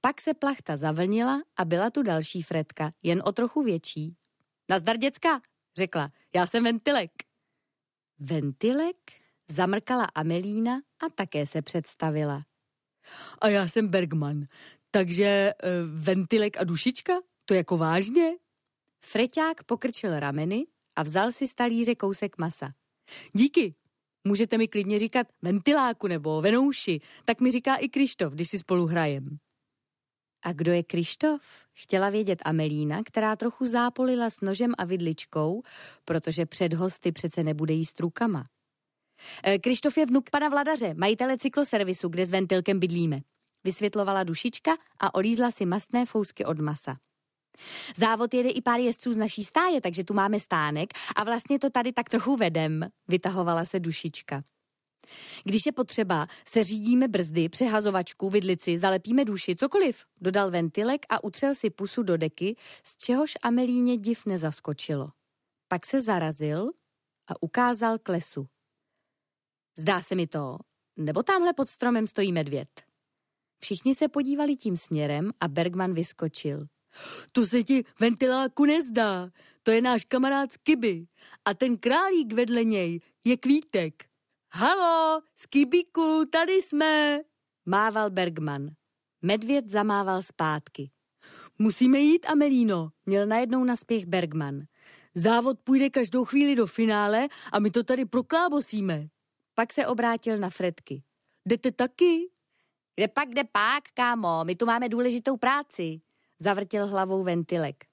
Pak 0.00 0.20
se 0.20 0.34
plachta 0.34 0.76
zavlnila 0.76 1.42
a 1.56 1.64
byla 1.64 1.90
tu 1.90 2.02
další 2.02 2.42
Fredka, 2.42 2.90
jen 3.02 3.22
o 3.24 3.32
trochu 3.32 3.62
větší. 3.62 4.16
Nazdar, 4.68 4.96
děcka, 4.96 5.40
řekla, 5.76 6.10
já 6.34 6.46
jsem 6.46 6.64
Ventilek. 6.64 7.10
Ventilek? 8.18 8.96
Zamrkala 9.50 10.04
Amelína 10.14 10.80
a 11.06 11.08
také 11.14 11.46
se 11.46 11.62
představila. 11.62 12.44
A 13.40 13.48
já 13.48 13.68
jsem 13.68 13.88
Bergman, 13.88 14.46
takže 14.90 15.52
uh, 15.62 16.02
Ventilek 16.02 16.60
a 16.60 16.64
dušička? 16.64 17.12
To 17.44 17.54
jako 17.54 17.76
vážně? 17.76 18.32
Freťák 19.04 19.64
pokrčil 19.64 20.20
rameny 20.20 20.66
a 20.96 21.02
vzal 21.02 21.32
si 21.32 21.48
z 21.48 21.54
talíře 21.54 21.94
kousek 21.94 22.38
masa. 22.38 22.72
Díky, 23.32 23.74
můžete 24.26 24.58
mi 24.58 24.68
klidně 24.68 24.98
říkat 24.98 25.26
ventiláku 25.42 26.06
nebo 26.06 26.40
venouši, 26.40 27.00
tak 27.24 27.40
mi 27.40 27.50
říká 27.50 27.76
i 27.76 27.88
Krištof, 27.88 28.32
když 28.32 28.48
si 28.48 28.58
spolu 28.58 28.86
hrajem. 28.86 29.38
A 30.44 30.52
kdo 30.52 30.72
je 30.72 30.82
Krištof? 30.82 31.42
Chtěla 31.72 32.10
vědět 32.10 32.42
Amelína, 32.44 33.02
která 33.04 33.36
trochu 33.36 33.64
zápolila 33.64 34.30
s 34.30 34.40
nožem 34.40 34.72
a 34.78 34.84
vidličkou, 34.84 35.62
protože 36.04 36.46
před 36.46 36.72
hosty 36.72 37.12
přece 37.12 37.44
nebude 37.44 37.74
jíst 37.74 38.00
rukama. 38.00 38.46
E, 39.44 39.58
Krištof 39.58 39.98
je 39.98 40.06
vnuk 40.06 40.30
pana 40.30 40.48
Vladaře, 40.48 40.94
majitele 40.94 41.38
cykloservisu, 41.38 42.08
kde 42.08 42.26
s 42.26 42.30
ventilkem 42.30 42.80
bydlíme. 42.80 43.20
Vysvětlovala 43.64 44.24
dušička 44.24 44.76
a 45.00 45.14
olízla 45.14 45.50
si 45.50 45.66
mastné 45.66 46.06
fousky 46.06 46.44
od 46.44 46.58
masa. 46.58 46.96
Závod 47.96 48.34
jede 48.34 48.48
i 48.48 48.62
pár 48.62 48.80
jezdců 48.80 49.12
z 49.12 49.16
naší 49.16 49.44
stáje, 49.44 49.80
takže 49.80 50.04
tu 50.04 50.14
máme 50.14 50.40
stánek 50.40 50.90
a 51.16 51.24
vlastně 51.24 51.58
to 51.58 51.70
tady 51.70 51.92
tak 51.92 52.08
trochu 52.08 52.36
vedem, 52.36 52.88
vytahovala 53.08 53.64
se 53.64 53.80
dušička. 53.80 54.42
Když 55.44 55.66
je 55.66 55.72
potřeba, 55.72 56.26
se 56.48 56.64
řídíme 56.64 57.08
brzdy, 57.08 57.48
přehazovačku, 57.48 58.30
vidlici, 58.30 58.78
zalepíme 58.78 59.24
duši, 59.24 59.56
cokoliv, 59.56 60.04
dodal 60.20 60.50
ventilek 60.50 61.06
a 61.08 61.24
utřel 61.24 61.54
si 61.54 61.70
pusu 61.70 62.02
do 62.02 62.16
deky, 62.16 62.56
z 62.84 62.96
čehož 62.96 63.32
Amelíně 63.42 63.96
div 63.96 64.26
nezaskočilo. 64.26 65.08
Pak 65.68 65.86
se 65.86 66.00
zarazil 66.00 66.70
a 67.26 67.42
ukázal 67.42 67.98
k 67.98 68.08
lesu. 68.08 68.46
Zdá 69.78 70.00
se 70.00 70.14
mi 70.14 70.26
to, 70.26 70.58
nebo 70.96 71.22
tamhle 71.22 71.52
pod 71.52 71.68
stromem 71.68 72.06
stojí 72.06 72.32
medvěd. 72.32 72.68
Všichni 73.58 73.94
se 73.94 74.08
podívali 74.08 74.56
tím 74.56 74.76
směrem 74.76 75.32
a 75.40 75.48
Bergman 75.48 75.94
vyskočil. 75.94 76.66
To 77.32 77.46
se 77.46 77.62
ti 77.62 77.84
ventiláku 78.00 78.64
nezdá, 78.64 79.30
to 79.62 79.70
je 79.70 79.82
náš 79.82 80.04
kamarád 80.04 80.52
z 80.52 80.56
Kyby. 80.56 81.06
A 81.44 81.54
ten 81.54 81.76
králík 81.78 82.32
vedle 82.32 82.64
něj 82.64 83.00
je 83.24 83.36
Kvítek. 83.36 84.04
Halo, 84.52 85.22
Skibíku, 85.36 86.24
tady 86.30 86.52
jsme, 86.52 87.20
mával 87.66 88.10
Bergman. 88.10 88.70
Medvěd 89.22 89.70
zamával 89.70 90.22
zpátky. 90.22 90.90
Musíme 91.58 91.98
jít, 91.98 92.26
Amelíno, 92.26 92.90
měl 93.06 93.26
najednou 93.26 93.64
naspěch 93.64 94.06
Bergman. 94.06 94.60
Závod 95.14 95.60
půjde 95.60 95.90
každou 95.90 96.24
chvíli 96.24 96.56
do 96.56 96.66
finále 96.66 97.28
a 97.52 97.58
my 97.58 97.70
to 97.70 97.82
tady 97.82 98.04
proklábosíme. 98.04 99.08
Pak 99.54 99.72
se 99.72 99.86
obrátil 99.86 100.38
na 100.38 100.50
Fredky. 100.50 101.02
Jdete 101.46 101.72
taky? 101.72 102.30
Kde 102.96 103.08
pak, 103.08 103.28
kde 103.28 103.44
pak, 103.44 103.84
kámo, 103.94 104.44
my 104.44 104.56
tu 104.56 104.66
máme 104.66 104.88
důležitou 104.88 105.36
práci. 105.36 106.00
Zavrtěl 106.42 106.86
hlavou 106.86 107.22
ventilek. 107.22 107.84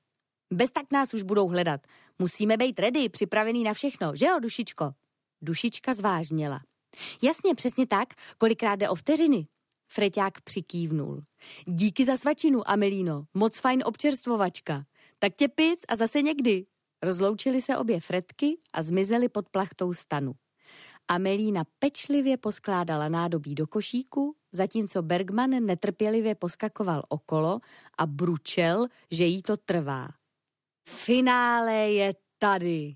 Bez 0.54 0.72
tak 0.72 0.86
nás 0.92 1.14
už 1.14 1.24
budou 1.24 1.48
hledat. 1.48 1.88
Musíme 2.20 2.58
být 2.58 2.80
ready, 2.80 3.10
připravený 3.10 3.64
na 3.64 3.74
všechno, 3.74 4.16
že 4.16 4.26
jo, 4.26 4.40
dušičko? 4.40 4.92
Dušička 5.42 5.94
zvážněla. 5.94 6.62
Jasně, 7.22 7.56
přesně 7.56 7.88
tak, 7.88 8.10
kolikrát 8.38 8.76
jde 8.76 8.90
o 8.90 8.96
vteřiny. 8.96 9.48
Freťák 9.92 10.42
přikývnul. 10.42 11.24
Díky 11.66 12.06
za 12.06 12.18
svačinu, 12.18 12.70
Amelíno, 12.70 13.26
moc 13.34 13.60
fajn 13.60 13.84
občerstvovačka. 13.86 14.86
Tak 15.20 15.36
tě 15.36 15.48
pic 15.48 15.80
a 15.88 15.96
zase 15.96 16.22
někdy. 16.22 16.66
Rozloučili 17.04 17.62
se 17.62 17.78
obě 17.78 18.02
Fredky 18.02 18.58
a 18.74 18.82
zmizely 18.82 19.30
pod 19.30 19.50
plachtou 19.50 19.94
stanu. 19.94 20.34
Amelína 21.12 21.64
pečlivě 21.80 22.38
poskládala 22.38 23.10
nádobí 23.10 23.56
do 23.56 23.68
košíku, 23.68 24.36
zatímco 24.52 25.02
Bergman 25.02 25.50
netrpělivě 25.50 26.36
poskakoval 26.36 27.04
okolo 27.10 27.60
a 27.98 28.06
bručel, 28.06 28.88
že 29.12 29.26
jí 29.26 29.42
to 29.42 29.58
trvá. 29.58 30.10
Finále 30.90 31.74
je 31.74 32.14
tady. 32.38 32.96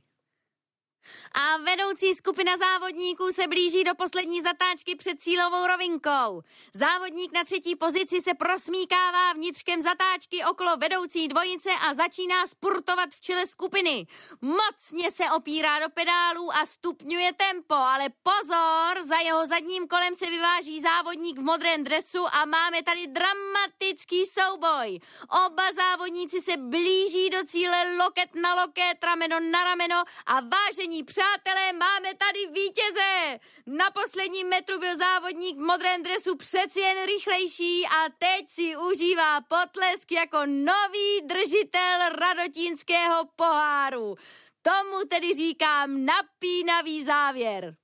A 1.32 1.58
vedoucí 1.58 2.14
skupina 2.14 2.58
závodníků 2.58 3.32
se 3.32 3.48
blíží 3.48 3.84
do 3.84 3.96
poslední 3.96 4.42
zatáčky 4.42 4.96
před 4.96 5.22
cílovou 5.22 5.68
rovinkou. 5.68 6.44
Závodník 6.74 7.32
na 7.34 7.44
třetí 7.44 7.76
pozici 7.76 8.22
se 8.22 8.34
prosmíkává 8.34 9.34
vnitřkem 9.34 9.82
zatáčky 9.82 10.46
okolo 10.46 10.78
vedoucí 10.78 11.28
dvojice 11.28 11.70
a 11.82 11.94
začíná 11.94 12.48
spurtovat 12.48 13.10
v 13.10 13.22
čele 13.22 13.48
skupiny. 13.48 14.08
Mocně 14.42 15.12
se 15.12 15.24
opírá 15.36 15.80
do 15.80 15.90
pedálů 15.90 16.56
a 16.56 16.66
stupňuje 16.66 17.34
tempo, 17.34 17.76
ale 17.76 18.10
pozor, 18.24 19.08
za 19.08 19.18
jeho 19.18 19.46
zadním 19.46 19.88
kolem 19.88 20.16
se 20.16 20.26
vyváží 20.26 20.82
závodník 20.82 21.38
v 21.38 21.42
modrém 21.42 21.84
dresu 21.84 22.26
a 22.32 22.46
máme 22.46 22.84
tady 22.84 23.08
dramatický 23.08 24.26
souboj. 24.26 25.00
Oba 25.46 25.64
závodníci 25.76 26.42
se 26.42 26.58
blíží 26.58 27.30
do 27.30 27.44
cíle 27.46 27.98
loket 27.98 28.36
na 28.36 28.54
loket, 28.62 29.04
rameno 29.04 29.40
na 29.40 29.64
rameno 29.64 30.04
a 30.26 30.40
vážení 30.40 30.93
Vážení 30.94 31.04
přátelé, 31.04 31.74
máme 31.74 32.10
tady 32.18 32.40
vítěze! 32.54 33.40
Na 33.68 33.92
posledním 33.92 34.48
metru 34.50 34.80
byl 34.80 34.98
závodník 34.98 35.58
v 35.58 35.60
modrém 35.60 36.04
dresu 36.04 36.36
přeci 36.36 36.80
jen 36.80 36.98
rychlejší 37.06 37.86
a 37.86 38.10
teď 38.18 38.50
si 38.50 38.76
užívá 38.78 39.42
potlesk 39.42 40.12
jako 40.12 40.38
nový 40.46 41.22
držitel 41.26 42.00
radotínského 42.20 43.26
poháru. 43.36 44.16
Tomu 44.62 45.06
tedy 45.10 45.34
říkám 45.34 46.06
napínavý 46.06 47.06
závěr. 47.06 47.76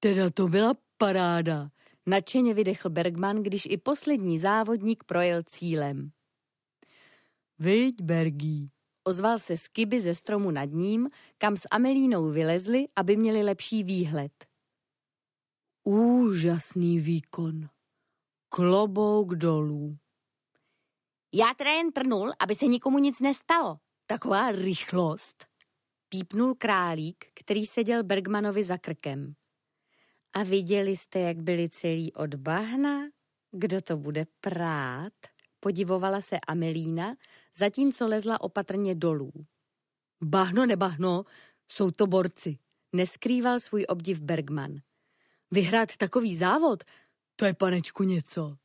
Teda 0.00 0.30
to 0.30 0.48
byla 0.48 0.74
paráda. 0.98 1.68
Nadšeně 2.06 2.54
vydechl 2.54 2.90
Bergman, 2.90 3.42
když 3.42 3.66
i 3.70 3.76
poslední 3.76 4.38
závodník 4.38 5.04
projel 5.04 5.42
cílem. 5.42 6.10
Vyď, 7.58 8.02
Bergí, 8.02 8.70
Ozval 9.04 9.38
se 9.38 9.56
Skiby 9.56 10.00
ze 10.00 10.14
stromu 10.14 10.50
nad 10.50 10.70
ním, 10.72 11.10
kam 11.38 11.56
s 11.56 11.68
Amelínou 11.70 12.30
vylezli, 12.30 12.86
aby 12.96 13.16
měli 13.16 13.42
lepší 13.42 13.82
výhled. 13.82 14.32
Úžasný 15.84 17.00
výkon. 17.00 17.68
Klobouk 18.48 19.34
dolů. 19.34 19.98
Já 21.32 21.54
teda 21.58 21.70
jen 21.70 21.92
trnul, 21.92 22.32
aby 22.38 22.54
se 22.54 22.66
nikomu 22.66 22.98
nic 22.98 23.20
nestalo. 23.20 23.78
Taková 24.06 24.52
rychlost. 24.52 25.46
Pípnul 26.08 26.54
králík, 26.54 27.24
který 27.34 27.66
seděl 27.66 28.04
Bergmanovi 28.04 28.64
za 28.64 28.78
krkem. 28.78 29.34
A 30.32 30.42
viděli 30.42 30.96
jste, 30.96 31.20
jak 31.20 31.36
byli 31.36 31.68
celý 31.68 32.12
od 32.12 32.34
bahna? 32.34 33.00
Kdo 33.50 33.80
to 33.80 33.96
bude 33.96 34.26
prát? 34.40 35.33
Podivovala 35.64 36.20
se 36.20 36.40
Amelína, 36.46 37.14
zatímco 37.56 38.06
lezla 38.06 38.40
opatrně 38.40 38.94
dolů. 38.94 39.32
Bahno 40.24 40.66
nebahno, 40.66 41.24
jsou 41.68 41.90
to 41.90 42.06
borci. 42.06 42.58
Neskrýval 42.92 43.60
svůj 43.60 43.84
obdiv 43.88 44.20
Bergman. 44.20 44.74
Vyhrát 45.50 45.96
takový 45.96 46.36
závod, 46.36 46.82
to 47.36 47.44
je 47.44 47.54
panečku 47.54 48.02
něco. 48.02 48.56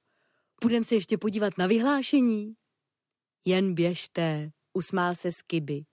Půjdem 0.62 0.84
se 0.84 0.96
ještě 0.96 1.18
podívat 1.18 1.58
na 1.58 1.68
vyhlášení? 1.68 2.56
Jen 3.46 3.74
běžte, 3.74 4.52
usmál 4.74 5.16
se 5.16 5.32
Skiby. 5.32 5.86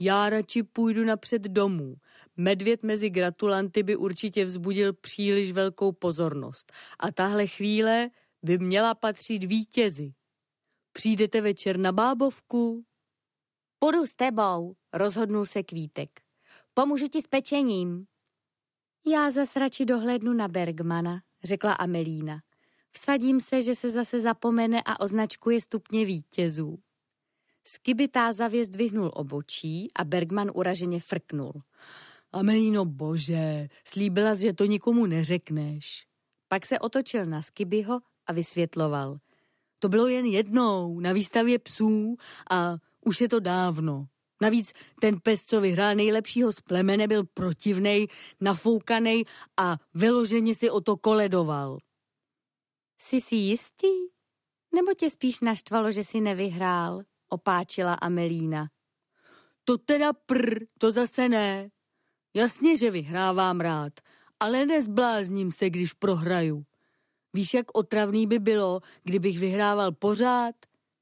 Já 0.00 0.30
radši 0.30 0.62
půjdu 0.62 1.04
napřed 1.04 1.42
domů. 1.42 1.96
Medvěd 2.36 2.82
mezi 2.82 3.10
gratulanty 3.10 3.82
by 3.82 3.96
určitě 3.96 4.44
vzbudil 4.44 4.92
příliš 4.92 5.52
velkou 5.52 5.92
pozornost. 5.92 6.72
A 6.98 7.12
tahle 7.12 7.46
chvíle 7.46 8.10
by 8.42 8.58
měla 8.58 8.94
patřit 8.94 9.44
vítězi. 9.44 10.12
Přijdete 10.92 11.40
večer 11.40 11.78
na 11.78 11.92
bábovku? 11.92 12.84
Půjdu 13.78 14.06
s 14.06 14.14
tebou, 14.14 14.76
rozhodnul 14.92 15.46
se 15.46 15.62
Kvítek. 15.62 16.20
Pomůžu 16.74 17.08
ti 17.08 17.22
s 17.22 17.26
pečením. 17.26 18.06
Já 19.06 19.30
zas 19.30 19.56
radši 19.56 19.84
dohlédnu 19.84 20.32
na 20.32 20.48
Bergmana, 20.48 21.22
řekla 21.44 21.72
Amelína. 21.72 22.40
Vsadím 22.90 23.40
se, 23.40 23.62
že 23.62 23.74
se 23.74 23.90
zase 23.90 24.20
zapomene 24.20 24.82
a 24.84 25.00
označkuje 25.00 25.60
stupně 25.60 26.04
vítězů. 26.04 26.78
Skiby 27.64 28.08
tázavě 28.08 28.64
zdvihnul 28.64 29.10
obočí 29.14 29.88
a 29.96 30.04
Bergman 30.04 30.50
uraženě 30.54 31.00
frknul. 31.00 31.52
Amelíno 32.32 32.84
bože, 32.84 33.68
slíbila, 33.84 34.34
že 34.34 34.52
to 34.52 34.64
nikomu 34.64 35.06
neřekneš. 35.06 36.06
Pak 36.48 36.66
se 36.66 36.78
otočil 36.78 37.26
na 37.26 37.42
Skibyho 37.42 38.00
a 38.26 38.32
vysvětloval– 38.32 39.18
to 39.82 39.88
bylo 39.88 40.08
jen 40.08 40.26
jednou 40.26 41.00
na 41.00 41.12
výstavě 41.12 41.58
psů 41.58 42.16
a 42.50 42.76
už 43.04 43.20
je 43.20 43.28
to 43.28 43.40
dávno. 43.40 44.06
Navíc 44.42 44.72
ten 45.00 45.20
pes, 45.20 45.42
co 45.42 45.60
vyhrál 45.60 45.94
nejlepšího 45.94 46.52
z 46.52 46.60
plemene, 46.60 47.08
byl 47.08 47.24
protivnej, 47.34 48.06
nafoukanej 48.40 49.24
a 49.56 49.76
vyloženě 49.94 50.54
si 50.54 50.70
o 50.70 50.80
to 50.80 50.96
koledoval. 50.96 51.78
Jsi 52.98 53.20
si 53.20 53.34
jistý? 53.36 53.88
Nebo 54.74 54.94
tě 54.94 55.10
spíš 55.10 55.40
naštvalo, 55.40 55.92
že 55.92 56.04
si 56.04 56.20
nevyhrál? 56.20 57.02
Opáčila 57.28 57.94
Amelína. 57.94 58.68
To 59.64 59.78
teda 59.78 60.12
prr, 60.12 60.64
to 60.78 60.92
zase 60.92 61.28
ne. 61.28 61.70
Jasně, 62.34 62.76
že 62.76 62.90
vyhrávám 62.90 63.60
rád, 63.60 63.92
ale 64.40 64.66
nezblázním 64.66 65.52
se, 65.52 65.70
když 65.70 65.92
prohraju. 65.92 66.64
Víš, 67.34 67.54
jak 67.54 67.78
otravný 67.78 68.26
by 68.26 68.38
bylo, 68.38 68.80
kdybych 69.04 69.38
vyhrával 69.38 69.92
pořád? 69.92 70.54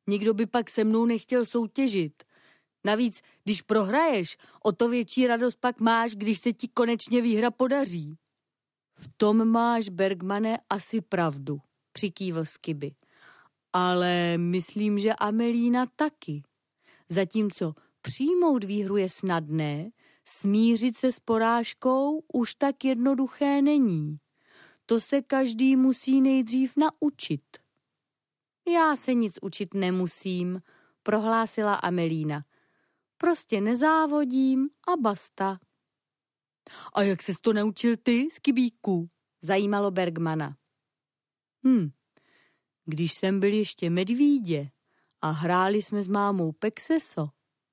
Nikdo 0.08 0.34
by 0.34 0.46
pak 0.46 0.70
se 0.70 0.84
mnou 0.84 1.06
nechtěl 1.06 1.44
soutěžit. 1.44 2.22
Navíc, 2.84 3.20
když 3.44 3.62
prohraješ, 3.62 4.36
o 4.64 4.72
to 4.72 4.88
větší 4.88 5.26
radost 5.26 5.54
pak 5.60 5.80
máš, 5.80 6.14
když 6.14 6.38
se 6.38 6.52
ti 6.52 6.68
konečně 6.68 7.22
výhra 7.22 7.50
podaří. 7.50 8.16
V 8.92 9.08
tom 9.16 9.48
máš, 9.48 9.88
Bergmane, 9.88 10.58
asi 10.70 11.00
pravdu, 11.00 11.60
přikývl 11.92 12.44
Skiby. 12.44 12.92
Ale 13.72 14.38
myslím, 14.38 14.98
že 14.98 15.14
Amelína 15.14 15.86
taky. 15.96 16.42
Zatímco 17.08 17.74
přijmout 18.02 18.64
výhru 18.64 18.96
je 18.96 19.08
snadné, 19.08 19.90
smířit 20.24 20.96
se 20.96 21.12
s 21.12 21.20
porážkou 21.20 22.22
už 22.32 22.54
tak 22.54 22.84
jednoduché 22.84 23.62
není. 23.62 24.18
To 24.90 25.00
se 25.00 25.22
každý 25.22 25.76
musí 25.76 26.20
nejdřív 26.20 26.74
naučit. 26.76 27.42
Já 28.68 28.96
se 28.96 29.14
nic 29.14 29.38
učit 29.42 29.74
nemusím, 29.74 30.60
prohlásila 31.02 31.74
Amelína. 31.74 32.44
Prostě 33.16 33.60
nezávodím 33.60 34.70
a 34.88 34.96
basta. 34.96 35.58
A 36.92 37.02
jak 37.02 37.22
ses 37.22 37.40
to 37.40 37.52
naučil 37.52 37.96
ty, 38.02 38.28
Skibíku? 38.30 39.08
Zajímalo 39.40 39.90
Bergmana. 39.90 40.56
Hm, 41.66 41.90
když 42.84 43.12
jsem 43.12 43.40
byl 43.40 43.52
ještě 43.52 43.90
medvídě 43.90 44.70
a 45.20 45.30
hráli 45.30 45.82
jsme 45.82 46.02
s 46.02 46.08
mámou 46.08 46.52
Pexeso, 46.52 47.28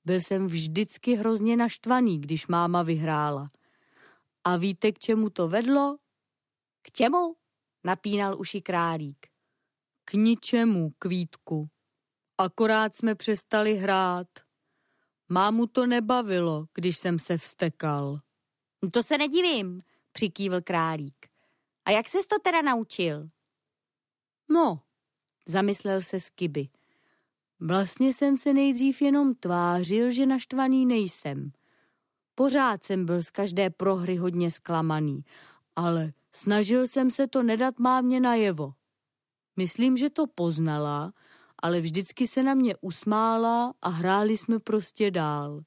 byl 0.05 0.19
jsem 0.19 0.47
vždycky 0.47 1.15
hrozně 1.15 1.57
naštvaný, 1.57 2.21
když 2.21 2.47
máma 2.47 2.83
vyhrála. 2.83 3.51
A 4.43 4.57
víte, 4.57 4.91
k 4.91 4.99
čemu 4.99 5.29
to 5.29 5.47
vedlo? 5.47 5.97
K 6.87 6.91
čemu? 6.91 7.35
Napínal 7.83 8.39
uši 8.39 8.61
králík. 8.61 9.27
K 10.05 10.13
ničemu, 10.13 10.91
kvítku. 10.99 11.69
Akorát 12.37 12.95
jsme 12.95 13.15
přestali 13.15 13.75
hrát. 13.75 14.27
Mámu 15.29 15.67
to 15.67 15.85
nebavilo, 15.85 16.65
když 16.73 16.97
jsem 16.97 17.19
se 17.19 17.37
vstekal. 17.37 18.19
To 18.93 19.03
se 19.03 19.17
nedivím, 19.17 19.81
přikývl 20.11 20.61
králík. 20.61 21.27
A 21.85 21.91
jak 21.91 22.09
ses 22.09 22.27
to 22.27 22.35
teda 22.43 22.61
naučil? 22.61 23.29
No, 24.49 24.81
zamyslel 25.45 26.01
se 26.01 26.19
Skiby. 26.19 26.69
Vlastně 27.59 28.13
jsem 28.13 28.37
se 28.37 28.53
nejdřív 28.53 29.01
jenom 29.01 29.35
tvářil, 29.35 30.11
že 30.11 30.25
naštvaný 30.25 30.85
nejsem. 30.85 31.51
Pořád 32.35 32.83
jsem 32.83 33.05
byl 33.05 33.21
z 33.21 33.29
každé 33.29 33.69
prohry 33.69 34.15
hodně 34.15 34.51
zklamaný, 34.51 35.23
ale 35.77 36.13
Snažil 36.37 36.87
jsem 36.87 37.11
se 37.11 37.27
to 37.27 37.43
nedat 37.43 37.79
mámě 37.79 38.19
najevo. 38.19 38.73
Myslím, 39.55 39.97
že 39.97 40.09
to 40.09 40.27
poznala, 40.27 41.13
ale 41.61 41.81
vždycky 41.81 42.27
se 42.27 42.43
na 42.43 42.53
mě 42.53 42.75
usmála 42.81 43.73
a 43.81 43.89
hráli 43.89 44.37
jsme 44.37 44.59
prostě 44.59 45.11
dál. 45.11 45.61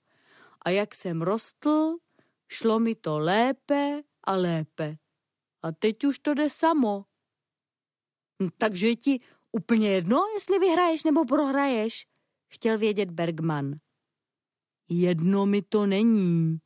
A 0.65 0.71
jak 0.71 0.95
jsem 0.95 1.23
rostl, 1.23 1.97
šlo 2.49 2.79
mi 2.79 2.95
to 2.95 3.19
lépe 3.19 4.03
a 4.25 4.33
lépe. 4.33 4.97
A 5.63 5.73
teď 5.73 6.05
už 6.05 6.19
to 6.19 6.35
jde 6.35 6.51
samo. 6.51 7.05
Hm, 8.43 8.49
takže 8.59 8.89
je 8.89 8.97
ti 8.97 9.21
úplně 9.53 9.91
jedno, 9.91 10.27
jestli 10.35 10.59
vyhraješ 10.59 11.05
nebo 11.05 11.25
prohraješ? 11.25 12.07
Chtěl 12.49 12.79
vědět 12.79 13.11
Bergman. 13.11 13.75
Jedno 14.89 15.47
mi 15.47 15.63
to 15.63 15.87
není, 15.87 16.59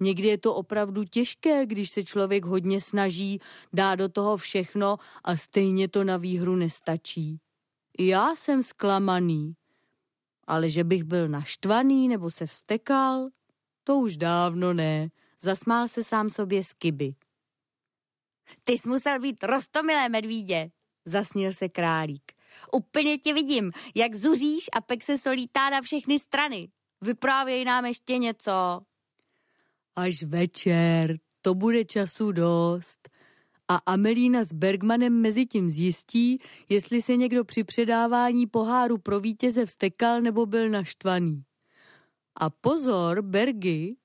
Někdy 0.00 0.28
je 0.28 0.38
to 0.38 0.54
opravdu 0.54 1.04
těžké, 1.04 1.66
když 1.66 1.90
se 1.90 2.04
člověk 2.04 2.44
hodně 2.44 2.80
snaží, 2.80 3.40
dá 3.72 3.94
do 3.94 4.08
toho 4.08 4.36
všechno 4.36 4.96
a 5.24 5.36
stejně 5.36 5.88
to 5.88 6.04
na 6.04 6.16
výhru 6.16 6.56
nestačí. 6.56 7.40
Já 7.98 8.36
jsem 8.36 8.62
zklamaný. 8.62 9.54
Ale 10.46 10.70
že 10.70 10.84
bych 10.84 11.04
byl 11.04 11.28
naštvaný 11.28 12.08
nebo 12.08 12.30
se 12.30 12.46
vstekal, 12.46 13.28
to 13.84 13.96
už 13.96 14.16
dávno 14.16 14.72
ne, 14.72 15.08
zasmál 15.42 15.88
se 15.88 16.04
sám 16.04 16.30
sobě 16.30 16.64
Skiby. 16.64 17.14
Ty 18.64 18.72
jsi 18.72 18.88
musel 18.88 19.20
být 19.20 19.44
rostomilé, 19.44 20.08
medvídě, 20.08 20.70
zasnil 21.04 21.52
se 21.52 21.68
králík. 21.68 22.32
Úplně 22.72 23.18
tě 23.18 23.34
vidím, 23.34 23.72
jak 23.94 24.14
zuříš 24.14 24.64
a 24.72 24.80
pek 24.80 25.04
se 25.04 25.18
solítá 25.18 25.70
na 25.70 25.80
všechny 25.80 26.18
strany. 26.18 26.68
Vyprávěj 27.02 27.64
nám 27.64 27.86
ještě 27.86 28.18
něco. 28.18 28.80
Až 30.00 30.22
večer, 30.22 31.18
to 31.42 31.54
bude 31.54 31.84
času 31.84 32.32
dost. 32.32 33.08
A 33.68 33.76
Amelína 33.76 34.44
s 34.44 34.52
Bergmanem 34.52 35.20
mezi 35.20 35.46
tím 35.46 35.70
zjistí, 35.70 36.38
jestli 36.68 37.02
se 37.02 37.16
někdo 37.16 37.44
při 37.44 37.64
předávání 37.64 38.46
poháru 38.46 38.98
pro 38.98 39.20
vítěze 39.20 39.66
vstekal 39.66 40.20
nebo 40.20 40.46
byl 40.46 40.70
naštvaný. 40.70 41.44
A 42.34 42.50
pozor, 42.50 43.22
Bergy, 43.22 43.96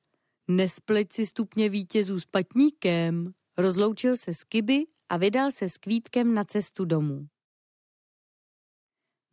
nespleť 0.47 1.13
si 1.13 1.25
stupně 1.25 1.69
vítězů 1.69 2.19
s 2.19 2.25
patníkem. 2.25 3.33
Rozloučil 3.57 4.17
se 4.17 4.33
s 4.33 4.43
Kyby 4.43 4.83
a 5.09 5.17
vydal 5.17 5.51
se 5.51 5.69
s 5.69 5.77
Kvítkem 5.77 6.33
na 6.33 6.43
cestu 6.43 6.85
domů. 6.85 7.27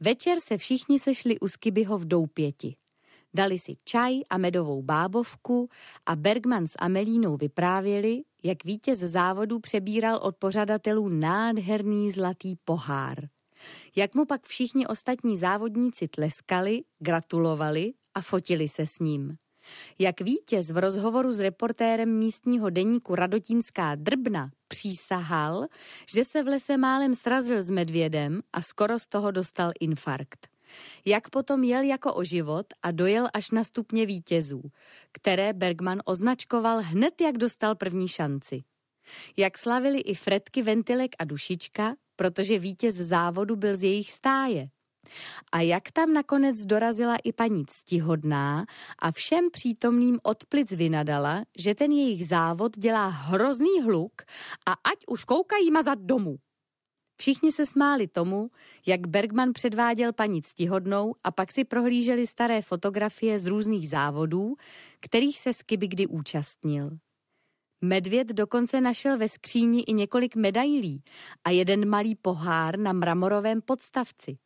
Večer 0.01 0.41
se 0.41 0.59
všichni 0.59 0.99
sešli 0.99 1.41
u 1.41 1.49
Skibyho 1.49 1.99
v 1.99 2.05
Doupěti. 2.05 2.77
Dali 3.35 3.59
si 3.59 3.75
čaj 3.85 4.21
a 4.31 4.39
medovou 4.39 4.83
bábovku 4.83 5.69
a 6.07 6.17
Bergman 6.17 6.67
s 6.67 6.75
Amelínou 6.79 7.37
vyprávěli, 7.37 8.23
jak 8.43 8.65
vítěz 8.65 8.99
závodu 8.99 9.61
přebíral 9.61 10.17
od 10.23 10.37
pořadatelů 10.37 11.09
nádherný 11.09 12.11
zlatý 12.11 12.57
pohár. 12.65 13.29
Jak 13.97 14.15
mu 14.15 14.25
pak 14.25 14.47
všichni 14.47 14.87
ostatní 14.87 15.37
závodníci 15.37 16.09
tleskali, 16.09 16.83
gratulovali 16.99 17.93
a 18.15 18.21
fotili 18.21 18.69
se 18.69 18.87
s 18.87 18.99
ním. 18.99 19.37
Jak 19.99 20.21
vítěz 20.21 20.71
v 20.71 20.79
rozhovoru 20.79 21.33
s 21.33 21.41
reportérem 21.41 22.19
místního 22.19 22.71
deníku 22.71 23.15
Radotínská 23.15 23.95
drbna 23.95 24.51
přísahal, 24.69 25.67
že 26.15 26.25
se 26.25 26.43
v 26.43 26.47
lese 26.47 26.77
málem 26.77 27.15
srazil 27.15 27.63
s 27.63 27.71
medvědem 27.71 28.41
a 28.53 28.63
skoro 28.63 28.99
z 28.99 29.07
toho 29.07 29.31
dostal 29.31 29.73
infarkt. 29.81 30.52
Jak 31.05 31.31
potom 31.31 31.65
jel 31.65 31.83
jako 31.83 32.15
o 32.15 32.25
život 32.25 32.67
a 32.83 32.91
dojel 32.91 33.29
až 33.35 33.51
na 33.51 33.65
stupně 33.65 34.07
vítězů, 34.07 34.63
které 35.13 35.53
Bergman 35.53 36.01
označkoval 36.05 36.81
hned, 36.83 37.21
jak 37.21 37.39
dostal 37.39 37.75
první 37.75 38.09
šanci. 38.09 38.63
Jak 39.37 39.59
slavili 39.59 40.01
i 40.01 40.15
Fredky 40.15 40.63
Ventilek 40.63 41.11
a 41.19 41.25
Dušička, 41.25 41.95
protože 42.17 42.59
vítěz 42.59 42.95
závodu 42.95 43.57
byl 43.57 43.77
z 43.77 43.83
jejich 43.83 44.13
stáje. 44.13 44.69
A 45.53 45.61
jak 45.61 45.91
tam 45.93 46.13
nakonec 46.13 46.65
dorazila 46.65 47.17
i 47.25 47.33
paní 47.33 47.65
ctihodná 47.67 48.65
a 48.99 49.13
všem 49.13 49.51
přítomným 49.51 50.19
odplic 50.23 50.73
vynadala, 50.73 51.45
že 51.59 51.75
ten 51.75 51.93
jejich 51.93 52.27
závod 52.29 52.79
dělá 52.79 53.09
hrozný 53.09 53.83
hluk 53.85 54.23
a 54.67 54.73
ať 54.73 54.99
už 55.09 55.25
koukají 55.25 55.71
mazat 55.71 55.99
domů. 55.99 56.37
Všichni 57.23 57.53
se 57.53 57.67
smáli 57.67 58.09
tomu, 58.09 58.51
jak 58.87 59.07
Bergman 59.07 59.53
předváděl 59.53 60.13
paní 60.13 60.43
ctihodnou 60.43 61.15
a 61.25 61.31
pak 61.31 61.53
si 61.53 61.65
prohlíželi 61.65 62.27
staré 62.27 62.63
fotografie 62.63 63.39
z 63.39 63.47
různých 63.47 63.89
závodů, 63.89 64.57
kterých 65.01 65.39
se 65.39 65.55
Skiby 65.55 65.89
kdy 65.89 66.07
účastnil. 66.07 66.91
Medvěd 67.81 68.29
dokonce 68.29 68.81
našel 68.81 69.19
ve 69.19 69.29
skříni 69.29 69.81
i 69.81 69.93
několik 69.93 70.37
medailí 70.37 71.05
a 71.45 71.51
jeden 71.51 71.89
malý 71.89 72.15
pohár 72.15 72.79
na 72.79 72.93
mramorovém 72.93 73.63
podstavci. 73.63 74.39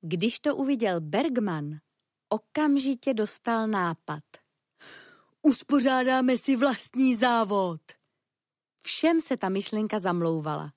Když 0.00 0.38
to 0.38 0.56
uviděl 0.56 1.00
Bergman, 1.00 1.78
okamžitě 2.28 3.14
dostal 3.14 3.68
nápad. 3.68 4.24
Uspořádáme 5.42 6.38
si 6.38 6.56
vlastní 6.56 7.16
závod. 7.16 7.80
Všem 8.80 9.20
se 9.20 9.36
ta 9.36 9.48
myšlenka 9.48 9.98
zamlouvala. 9.98 10.72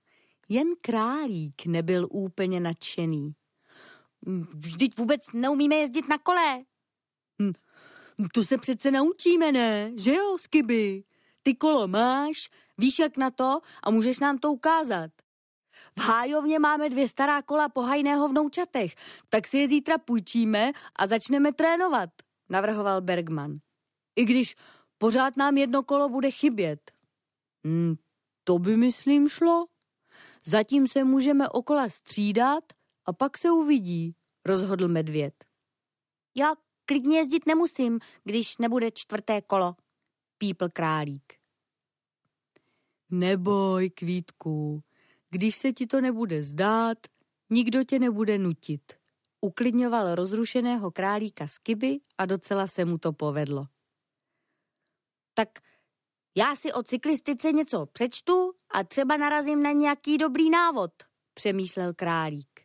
Jen 0.49 0.67
králík 0.81 1.65
nebyl 1.65 2.07
úplně 2.11 2.59
nadšený. 2.59 3.35
Vždyť 4.53 4.97
vůbec 4.97 5.21
neumíme 5.33 5.75
jezdit 5.75 6.09
na 6.09 6.17
kole. 6.17 6.63
Hm, 7.41 7.53
to 8.33 8.43
se 8.43 8.57
přece 8.57 8.91
naučíme, 8.91 9.51
ne? 9.51 9.91
Že 9.97 10.13
jo, 10.13 10.37
Skiby? 10.37 11.03
Ty 11.43 11.55
kolo 11.55 11.87
máš, 11.87 12.49
víš 12.77 12.99
jak 12.99 13.17
na 13.17 13.31
to 13.31 13.59
a 13.83 13.91
můžeš 13.91 14.19
nám 14.19 14.37
to 14.37 14.51
ukázat. 14.51 15.11
V 15.97 16.01
hájovně 16.01 16.59
máme 16.59 16.89
dvě 16.89 17.07
stará 17.07 17.41
kola 17.41 17.69
pohajného 17.69 18.27
vnoučatech, 18.27 18.95
tak 19.29 19.47
si 19.47 19.57
je 19.57 19.67
zítra 19.67 19.97
půjčíme 19.97 20.71
a 20.95 21.07
začneme 21.07 21.53
trénovat, 21.53 22.09
navrhoval 22.49 23.01
Bergman. 23.01 23.57
I 24.15 24.25
když 24.25 24.55
pořád 24.97 25.37
nám 25.37 25.57
jedno 25.57 25.83
kolo 25.83 26.09
bude 26.09 26.31
chybět. 26.31 26.91
Hmm, 27.65 27.95
to 28.43 28.59
by 28.59 28.77
myslím 28.77 29.29
šlo. 29.29 29.65
Zatím 30.45 30.87
se 30.87 31.03
můžeme 31.03 31.49
okola 31.49 31.89
střídat 31.89 32.63
a 33.05 33.13
pak 33.13 33.37
se 33.37 33.51
uvidí, 33.51 34.15
rozhodl 34.45 34.87
medvěd. 34.87 35.45
Já 36.35 36.53
klidně 36.85 37.17
jezdit 37.17 37.45
nemusím, 37.45 37.99
když 38.23 38.57
nebude 38.57 38.91
čtvrté 38.91 39.41
kolo, 39.41 39.75
pípl 40.37 40.69
králík. 40.69 41.33
Neboj, 43.09 43.89
Kvítku, 43.89 44.83
když 45.29 45.55
se 45.55 45.73
ti 45.73 45.87
to 45.87 46.01
nebude 46.01 46.43
zdát, 46.43 46.97
nikdo 47.49 47.83
tě 47.83 47.99
nebude 47.99 48.37
nutit. 48.37 48.93
Uklidňoval 49.41 50.15
rozrušeného 50.15 50.91
králíka 50.91 51.47
Skiby 51.47 51.99
a 52.17 52.25
docela 52.25 52.67
se 52.67 52.85
mu 52.85 52.97
to 52.97 53.13
povedlo. 53.13 53.67
Tak 55.33 55.49
já 56.35 56.55
si 56.55 56.73
o 56.73 56.83
cyklistice 56.83 57.51
něco 57.51 57.85
přečtu 57.85 58.53
a 58.71 58.83
třeba 58.83 59.17
narazím 59.17 59.63
na 59.63 59.71
nějaký 59.71 60.17
dobrý 60.17 60.49
návod, 60.49 60.91
přemýšlel 61.33 61.93
králík. 61.93 62.61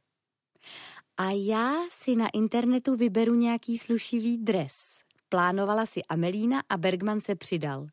A 1.17 1.31
já 1.31 1.75
si 1.91 2.17
na 2.17 2.29
internetu 2.29 2.97
vyberu 2.97 3.35
nějaký 3.35 3.79
slušivý 3.79 4.39
dres. 4.39 5.01
Plánovala 5.29 5.87
si 5.87 6.03
Amelína 6.03 6.63
a 6.69 6.77
Bergman 6.77 7.21
se 7.21 7.35
přidal. 7.35 7.87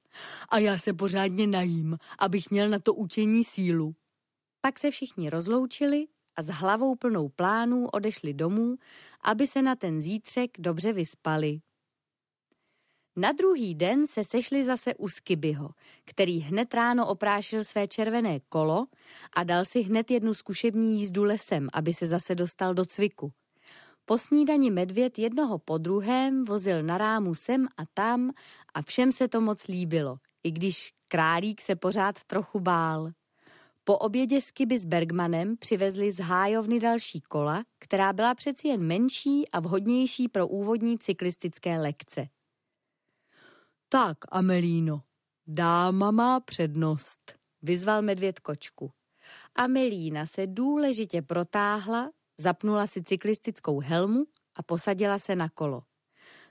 A 0.50 0.58
já 0.58 0.78
se 0.78 0.94
pořádně 0.94 1.48
najím, 1.48 1.98
abych 2.20 2.52
měl 2.52 2.70
na 2.70 2.80
to 2.80 2.94
učení 2.94 3.44
sílu. 3.44 3.96
Pak 4.62 4.80
se 4.80 4.92
všichni 4.92 5.30
rozloučili 5.30 6.08
a 6.36 6.42
s 6.42 6.48
hlavou 6.48 6.96
plnou 6.96 7.30
plánů 7.30 7.88
odešli 7.88 8.34
domů, 8.34 8.76
aby 9.22 9.48
se 9.48 9.62
na 9.62 9.76
ten 9.76 10.02
zítřek 10.02 10.52
dobře 10.60 10.94
vyspali. 10.94 11.60
Na 13.18 13.32
druhý 13.32 13.76
den 13.76 14.08
se 14.08 14.24
sešli 14.24 14.64
zase 14.64 14.96
u 14.96 15.10
Skibyho, 15.10 15.70
který 16.06 16.40
hned 16.40 16.74
ráno 16.74 17.08
oprášil 17.08 17.64
své 17.64 17.88
červené 17.88 18.40
kolo 18.50 18.86
a 19.34 19.44
dal 19.44 19.66
si 19.66 19.82
hned 19.82 20.12
jednu 20.12 20.34
zkušební 20.34 21.00
jízdu 21.00 21.24
lesem, 21.24 21.68
aby 21.74 21.94
se 21.94 22.06
zase 22.06 22.36
dostal 22.36 22.74
do 22.74 22.86
cviku. 22.86 23.32
Po 24.06 24.18
snídani 24.18 24.72
medvěd 24.72 25.20
jednoho 25.20 25.60
po 25.60 25.78
druhém 25.78 26.46
vozil 26.46 26.84
na 26.84 26.98
rámu 26.98 27.36
sem 27.36 27.68
a 27.78 27.84
tam 27.94 28.32
a 28.74 28.82
všem 28.82 29.12
se 29.12 29.28
to 29.28 29.42
moc 29.42 29.68
líbilo, 29.68 30.18
i 30.44 30.52
když 30.52 30.94
králík 31.08 31.62
se 31.62 31.76
pořád 31.76 32.24
trochu 32.24 32.60
bál. 32.60 33.12
Po 33.84 33.98
obědě 33.98 34.42
s 34.42 34.52
Kiby 34.52 34.80
s 34.80 34.86
Bergmanem 34.86 35.58
přivezli 35.58 36.12
z 36.12 36.20
hájovny 36.20 36.80
další 36.80 37.22
kola, 37.22 37.64
která 37.80 38.14
byla 38.14 38.36
přeci 38.36 38.68
jen 38.68 38.84
menší 38.84 39.50
a 39.50 39.60
vhodnější 39.60 40.28
pro 40.28 40.48
úvodní 40.48 40.98
cyklistické 40.98 41.78
lekce. 41.78 42.28
Tak, 43.96 44.18
Amelíno, 44.32 45.02
dáma 45.48 46.12
má 46.12 46.40
přednost, 46.40 47.20
vyzval 47.62 48.02
medvěd 48.02 48.40
kočku. 48.40 48.92
Amelína 49.56 50.26
se 50.26 50.48
důležitě 50.48 51.22
protáhla, 51.22 52.12
zapnula 52.40 52.88
si 52.88 53.04
cyklistickou 53.04 53.80
helmu 53.80 54.26
a 54.56 54.64
posadila 54.64 55.20
se 55.20 55.36
na 55.36 55.50
kolo. 55.50 55.82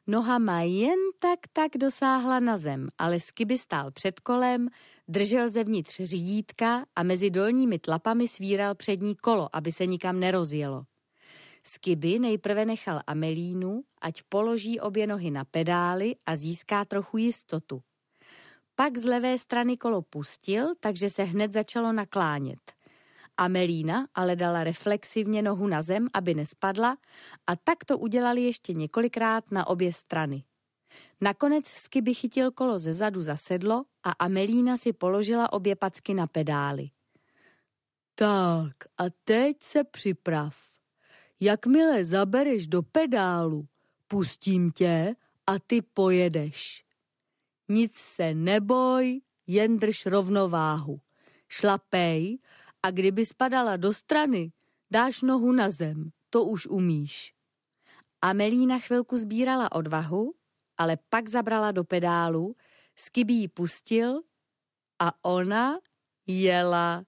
Nohama 0.06 0.60
jen 0.60 0.98
tak 1.18 1.38
tak 1.52 1.72
dosáhla 1.78 2.40
na 2.40 2.56
zem, 2.56 2.88
ale 2.98 3.20
Skiby 3.20 3.58
stál 3.58 3.90
před 3.90 4.20
kolem, 4.20 4.68
držel 5.08 5.48
zevnitř 5.48 6.00
řídítka 6.04 6.86
a 6.96 7.02
mezi 7.02 7.30
dolními 7.30 7.78
tlapami 7.78 8.28
svíral 8.28 8.74
přední 8.74 9.16
kolo, 9.16 9.56
aby 9.56 9.72
se 9.72 9.86
nikam 9.86 10.20
nerozjelo. 10.20 10.84
Skiby 11.66 12.18
nejprve 12.18 12.64
nechal 12.64 13.00
Amelínu, 13.06 13.84
ať 14.00 14.22
položí 14.22 14.80
obě 14.80 15.06
nohy 15.06 15.30
na 15.30 15.44
pedály 15.44 16.16
a 16.26 16.36
získá 16.36 16.84
trochu 16.84 17.16
jistotu. 17.16 17.82
Pak 18.74 18.98
z 18.98 19.04
levé 19.04 19.38
strany 19.38 19.76
kolo 19.76 20.02
pustil, 20.02 20.74
takže 20.80 21.10
se 21.10 21.22
hned 21.22 21.52
začalo 21.52 21.92
naklánět. 21.92 22.72
Amelína 23.36 24.06
ale 24.14 24.36
dala 24.36 24.64
reflexivně 24.64 25.42
nohu 25.42 25.66
na 25.66 25.82
zem, 25.82 26.08
aby 26.14 26.34
nespadla 26.34 26.96
a 27.46 27.56
tak 27.56 27.84
to 27.84 27.98
udělali 27.98 28.42
ještě 28.42 28.72
několikrát 28.72 29.50
na 29.50 29.66
obě 29.66 29.92
strany. 29.92 30.44
Nakonec 31.20 31.66
Skiby 31.66 32.14
chytil 32.14 32.50
kolo 32.50 32.78
ze 32.78 32.94
zadu 32.94 33.22
za 33.22 33.36
sedlo 33.36 33.84
a 34.02 34.10
Amelína 34.10 34.76
si 34.76 34.92
položila 34.92 35.52
obě 35.52 35.76
packy 35.76 36.14
na 36.14 36.26
pedály. 36.26 36.90
Tak 38.14 38.74
a 38.98 39.04
teď 39.24 39.56
se 39.62 39.84
připrav. 39.84 40.73
Jakmile 41.40 42.04
zabereš 42.04 42.66
do 42.66 42.82
pedálu, 42.82 43.68
pustím 44.08 44.70
tě 44.70 45.14
a 45.46 45.58
ty 45.58 45.82
pojedeš. 45.82 46.84
Nic 47.68 47.94
se 47.94 48.34
neboj, 48.34 49.20
jen 49.46 49.78
drž 49.78 50.06
rovnováhu. 50.06 51.00
Šlapej 51.48 52.38
a 52.82 52.90
kdyby 52.90 53.26
spadala 53.26 53.76
do 53.76 53.94
strany, 53.94 54.52
dáš 54.90 55.22
nohu 55.22 55.52
na 55.52 55.70
zem, 55.70 56.10
to 56.30 56.44
už 56.44 56.66
umíš. 56.66 57.34
Amelína 58.22 58.78
chvilku 58.78 59.16
sbírala 59.16 59.72
odvahu, 59.72 60.34
ale 60.78 60.96
pak 61.08 61.28
zabrala 61.28 61.72
do 61.72 61.84
pedálu, 61.84 62.56
Skiby 62.96 63.32
ji 63.32 63.48
pustil 63.48 64.22
a 64.98 65.12
ona 65.22 65.78
jela. 66.26 67.04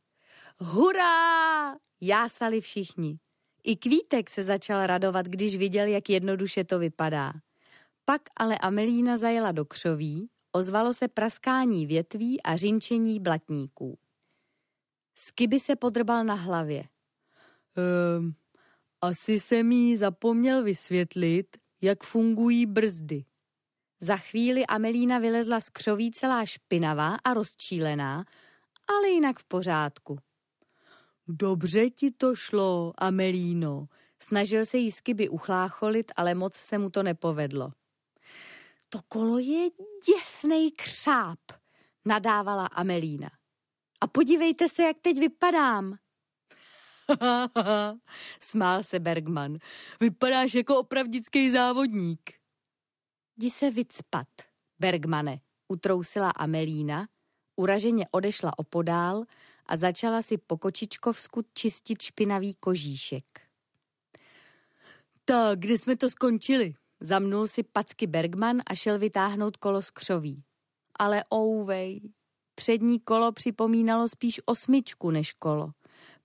Hurá! 0.58 1.76
Jásali 2.00 2.60
všichni. 2.60 3.18
I 3.66 3.76
Kvítek 3.76 4.30
se 4.30 4.42
začal 4.42 4.86
radovat, 4.86 5.26
když 5.26 5.56
viděl, 5.56 5.86
jak 5.86 6.10
jednoduše 6.10 6.64
to 6.64 6.78
vypadá. 6.78 7.32
Pak 8.04 8.22
ale 8.36 8.58
Amelína 8.58 9.16
zajela 9.16 9.52
do 9.52 9.64
křoví, 9.64 10.28
ozvalo 10.52 10.94
se 10.94 11.08
praskání 11.08 11.86
větví 11.86 12.42
a 12.42 12.56
řinčení 12.56 13.20
blatníků. 13.20 13.98
Skiby 15.14 15.60
se 15.60 15.76
podrbal 15.76 16.24
na 16.24 16.34
hlavě. 16.34 16.84
Ehm, 17.76 18.34
asi 19.00 19.40
jsem 19.40 19.72
jí 19.72 19.96
zapomněl 19.96 20.62
vysvětlit, 20.62 21.56
jak 21.80 22.04
fungují 22.04 22.66
brzdy. 22.66 23.24
Za 24.00 24.16
chvíli 24.16 24.66
Amelína 24.66 25.18
vylezla 25.18 25.60
z 25.60 25.70
křoví 25.70 26.10
celá 26.10 26.46
špinavá 26.46 27.16
a 27.24 27.34
rozčílená, 27.34 28.24
ale 28.88 29.08
jinak 29.08 29.38
v 29.38 29.44
pořádku. 29.44 30.18
Dobře 31.28 31.90
ti 31.90 32.10
to 32.10 32.34
šlo, 32.34 32.92
Amelíno. 32.98 33.88
Snažil 34.22 34.64
se 34.64 34.78
jí 34.78 34.90
Skiby 34.90 35.28
uchlácholit, 35.28 36.12
ale 36.16 36.34
moc 36.34 36.54
se 36.54 36.78
mu 36.78 36.90
to 36.90 37.02
nepovedlo. 37.02 37.72
To 38.88 38.98
kolo 39.08 39.38
je 39.38 39.68
děsnej 40.06 40.70
křáp, 40.70 41.38
nadávala 42.04 42.66
Amelína. 42.66 43.30
A 44.00 44.06
podívejte 44.06 44.68
se, 44.68 44.82
jak 44.82 44.98
teď 44.98 45.18
vypadám. 45.18 45.96
Smál 48.40 48.82
se 48.82 49.00
Bergman. 49.00 49.58
Vypadáš 50.00 50.54
jako 50.54 50.78
opravdický 50.78 51.50
závodník. 51.50 52.30
Jdi 53.36 53.50
se 53.50 53.70
vycpat, 53.70 54.28
Bergmane, 54.78 55.40
utrousila 55.68 56.30
Amelína, 56.30 57.08
uraženě 57.56 58.06
odešla 58.10 58.58
opodál 58.58 59.24
a 59.68 59.76
začala 59.76 60.22
si 60.22 60.38
po 60.38 60.56
kočičkovsku 60.56 61.42
čistit 61.52 62.02
špinavý 62.02 62.54
kožíšek. 62.54 63.24
Tak, 65.24 65.58
kde 65.58 65.78
jsme 65.78 65.96
to 65.96 66.10
skončili? 66.10 66.74
Zamnul 67.00 67.46
si 67.46 67.62
packy 67.62 68.06
Bergman 68.06 68.62
a 68.66 68.74
šel 68.74 68.98
vytáhnout 68.98 69.56
kolo 69.56 69.82
z 69.82 69.90
křoví. 69.90 70.44
Ale 70.98 71.24
ouvej, 71.34 72.12
přední 72.54 73.00
kolo 73.00 73.32
připomínalo 73.32 74.08
spíš 74.08 74.40
osmičku 74.46 75.10
než 75.10 75.32
kolo. 75.32 75.70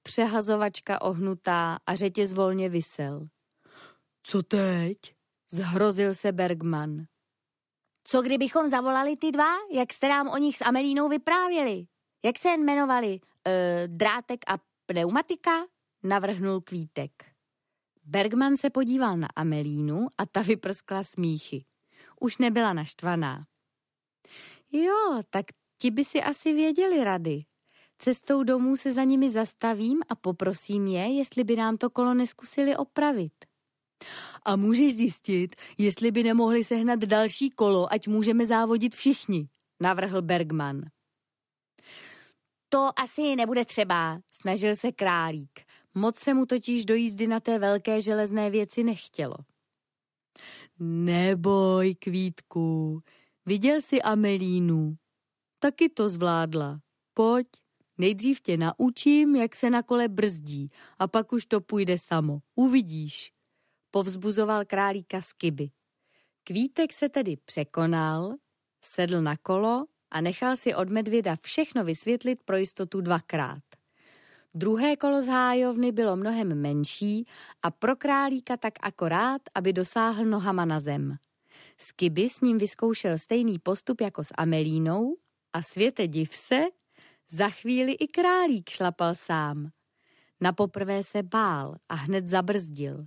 Přehazovačka 0.04 1.02
ohnutá 1.02 1.78
a 1.86 1.96
řetěz 1.96 2.34
volně 2.34 2.70
vysel. 2.70 3.28
Co 4.24 4.44
teď? 4.44 4.98
Zhrozil 5.52 6.14
se 6.14 6.32
Bergman. 6.32 7.06
Co 8.04 8.22
kdybychom 8.22 8.70
zavolali 8.70 9.18
ty 9.18 9.32
dva, 9.32 9.54
jak 9.74 9.94
jste 9.94 10.10
nám 10.10 10.30
o 10.30 10.38
nich 10.38 10.58
s 10.58 10.66
Amelínou 10.66 11.10
vyprávěli? 11.10 11.86
Jak 12.24 12.38
se 12.38 12.50
jmenovali? 12.50 13.20
E, 13.48 13.84
drátek 13.88 14.40
a 14.48 14.58
pneumatika? 14.86 15.66
Navrhnul 16.04 16.62
Kvítek. 16.62 17.12
Bergman 18.04 18.58
se 18.58 18.70
podíval 18.70 19.18
na 19.18 19.28
Amelínu 19.36 20.08
a 20.18 20.26
ta 20.26 20.42
vyprskla 20.42 21.04
smíchy. 21.04 21.66
Už 22.20 22.38
nebyla 22.38 22.74
naštvaná. 22.74 23.46
Jo, 24.72 25.22
tak 25.30 25.46
ti 25.78 25.92
by 25.92 26.06
si 26.06 26.22
asi 26.22 26.54
věděli 26.54 27.04
rady. 27.04 27.44
Cestou 27.98 28.44
domů 28.44 28.76
se 28.76 28.94
za 28.94 29.04
nimi 29.04 29.30
zastavím 29.30 30.02
a 30.10 30.16
poprosím 30.16 30.88
je, 30.88 31.18
jestli 31.18 31.44
by 31.44 31.56
nám 31.56 31.78
to 31.78 31.90
kolo 31.90 32.14
neskusili 32.14 32.76
opravit. 32.76 33.34
A 34.46 34.56
můžeš 34.56 34.96
zjistit, 34.96 35.56
jestli 35.78 36.12
by 36.12 36.24
nemohli 36.24 36.64
sehnat 36.64 37.00
další 37.00 37.50
kolo, 37.50 37.94
ať 37.94 38.08
můžeme 38.08 38.46
závodit 38.46 38.96
všichni, 38.96 39.50
navrhl 39.80 40.22
Bergman. 40.22 40.82
To 42.74 42.90
asi 43.00 43.36
nebude 43.36 43.66
třeba, 43.66 44.22
snažil 44.32 44.76
se 44.76 44.92
králík. 44.92 45.60
Moc 45.96 46.20
se 46.20 46.34
mu 46.34 46.46
totiž 46.46 46.86
do 46.86 46.96
jízdy 46.96 47.28
na 47.28 47.40
té 47.40 47.60
velké 47.60 48.02
železné 48.02 48.50
věci 48.50 48.84
nechtělo. 48.84 49.36
Neboj, 50.80 51.96
Kvítku, 51.96 53.02
viděl 53.46 53.82
jsi 53.82 54.02
Amelínu. 54.02 54.96
Taky 55.60 55.90
to 55.90 56.10
zvládla. 56.10 56.80
Pojď, 57.14 57.48
nejdřív 57.98 58.42
tě 58.42 58.58
naučím, 58.58 59.36
jak 59.36 59.56
se 59.56 59.70
na 59.70 59.84
kole 59.84 60.08
brzdí 60.08 60.70
a 61.00 61.08
pak 61.08 61.34
už 61.34 61.46
to 61.46 61.62
půjde 61.62 61.98
samo. 61.98 62.40
Uvidíš 62.56 63.32
povzbuzoval 63.92 64.66
králíka 64.66 65.22
Skiby. 65.22 65.70
Kvítek 66.44 66.94
se 66.94 67.10
tedy 67.10 67.38
překonal, 67.38 68.34
sedl 68.82 69.22
na 69.22 69.38
kolo 69.38 69.86
a 70.12 70.22
nechal 70.22 70.56
si 70.56 70.76
od 70.76 70.90
medvěda 70.90 71.36
všechno 71.42 71.84
vysvětlit 71.84 72.40
pro 72.46 72.58
jistotu 72.58 73.02
dvakrát. 73.02 73.64
Druhé 74.54 74.96
kolo 74.96 75.22
z 75.22 75.28
hájovny 75.28 75.92
bylo 75.92 76.16
mnohem 76.16 76.62
menší 76.62 77.28
a 77.64 77.72
pro 77.72 77.96
králíka 77.96 78.58
tak 78.58 78.74
akorát, 78.82 79.42
aby 79.56 79.74
dosáhl 79.74 80.26
nohama 80.26 80.66
na 80.66 80.80
zem. 80.80 81.16
Skiby 81.78 82.30
s 82.30 82.42
ním 82.42 82.58
vyzkoušel 82.58 83.18
stejný 83.18 83.60
postup 83.60 84.02
jako 84.02 84.24
s 84.24 84.34
Amelínou 84.38 85.16
a 85.54 85.62
světe 85.62 86.08
div 86.08 86.36
se, 86.36 86.62
za 87.30 87.50
chvíli 87.50 87.92
i 87.92 88.08
králík 88.08 88.70
šlapal 88.70 89.16
sám. 89.16 89.70
Na 90.42 90.54
poprvé 90.54 91.04
se 91.04 91.24
bál 91.24 91.76
a 91.90 91.96
hned 91.96 92.28
zabrzdil 92.28 93.06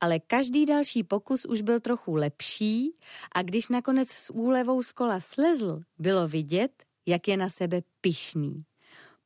ale 0.00 0.20
každý 0.20 0.66
další 0.66 1.04
pokus 1.04 1.44
už 1.44 1.62
byl 1.62 1.80
trochu 1.80 2.14
lepší 2.14 2.96
a 3.34 3.42
když 3.42 3.68
nakonec 3.68 4.10
s 4.10 4.32
úlevou 4.32 4.82
z 4.82 4.92
kola 4.92 5.20
slezl, 5.20 5.80
bylo 5.98 6.28
vidět, 6.28 6.82
jak 7.06 7.28
je 7.28 7.36
na 7.36 7.48
sebe 7.48 7.82
pyšný. 8.00 8.64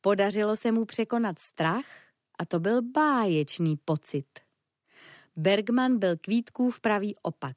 Podařilo 0.00 0.56
se 0.56 0.72
mu 0.72 0.84
překonat 0.84 1.38
strach 1.38 1.86
a 2.38 2.44
to 2.44 2.60
byl 2.60 2.82
báječný 2.82 3.76
pocit. 3.84 4.26
Bergman 5.36 5.98
byl 5.98 6.16
kvítkův 6.16 6.80
pravý 6.80 7.14
opak. 7.22 7.56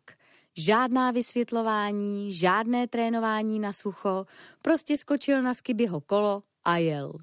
Žádná 0.57 1.11
vysvětlování, 1.11 2.33
žádné 2.33 2.87
trénování 2.87 3.59
na 3.59 3.73
sucho, 3.73 4.25
prostě 4.61 4.97
skočil 4.97 5.41
na 5.41 5.53
skybyho 5.53 6.01
kolo 6.01 6.43
a 6.63 6.77
jel. 6.77 7.13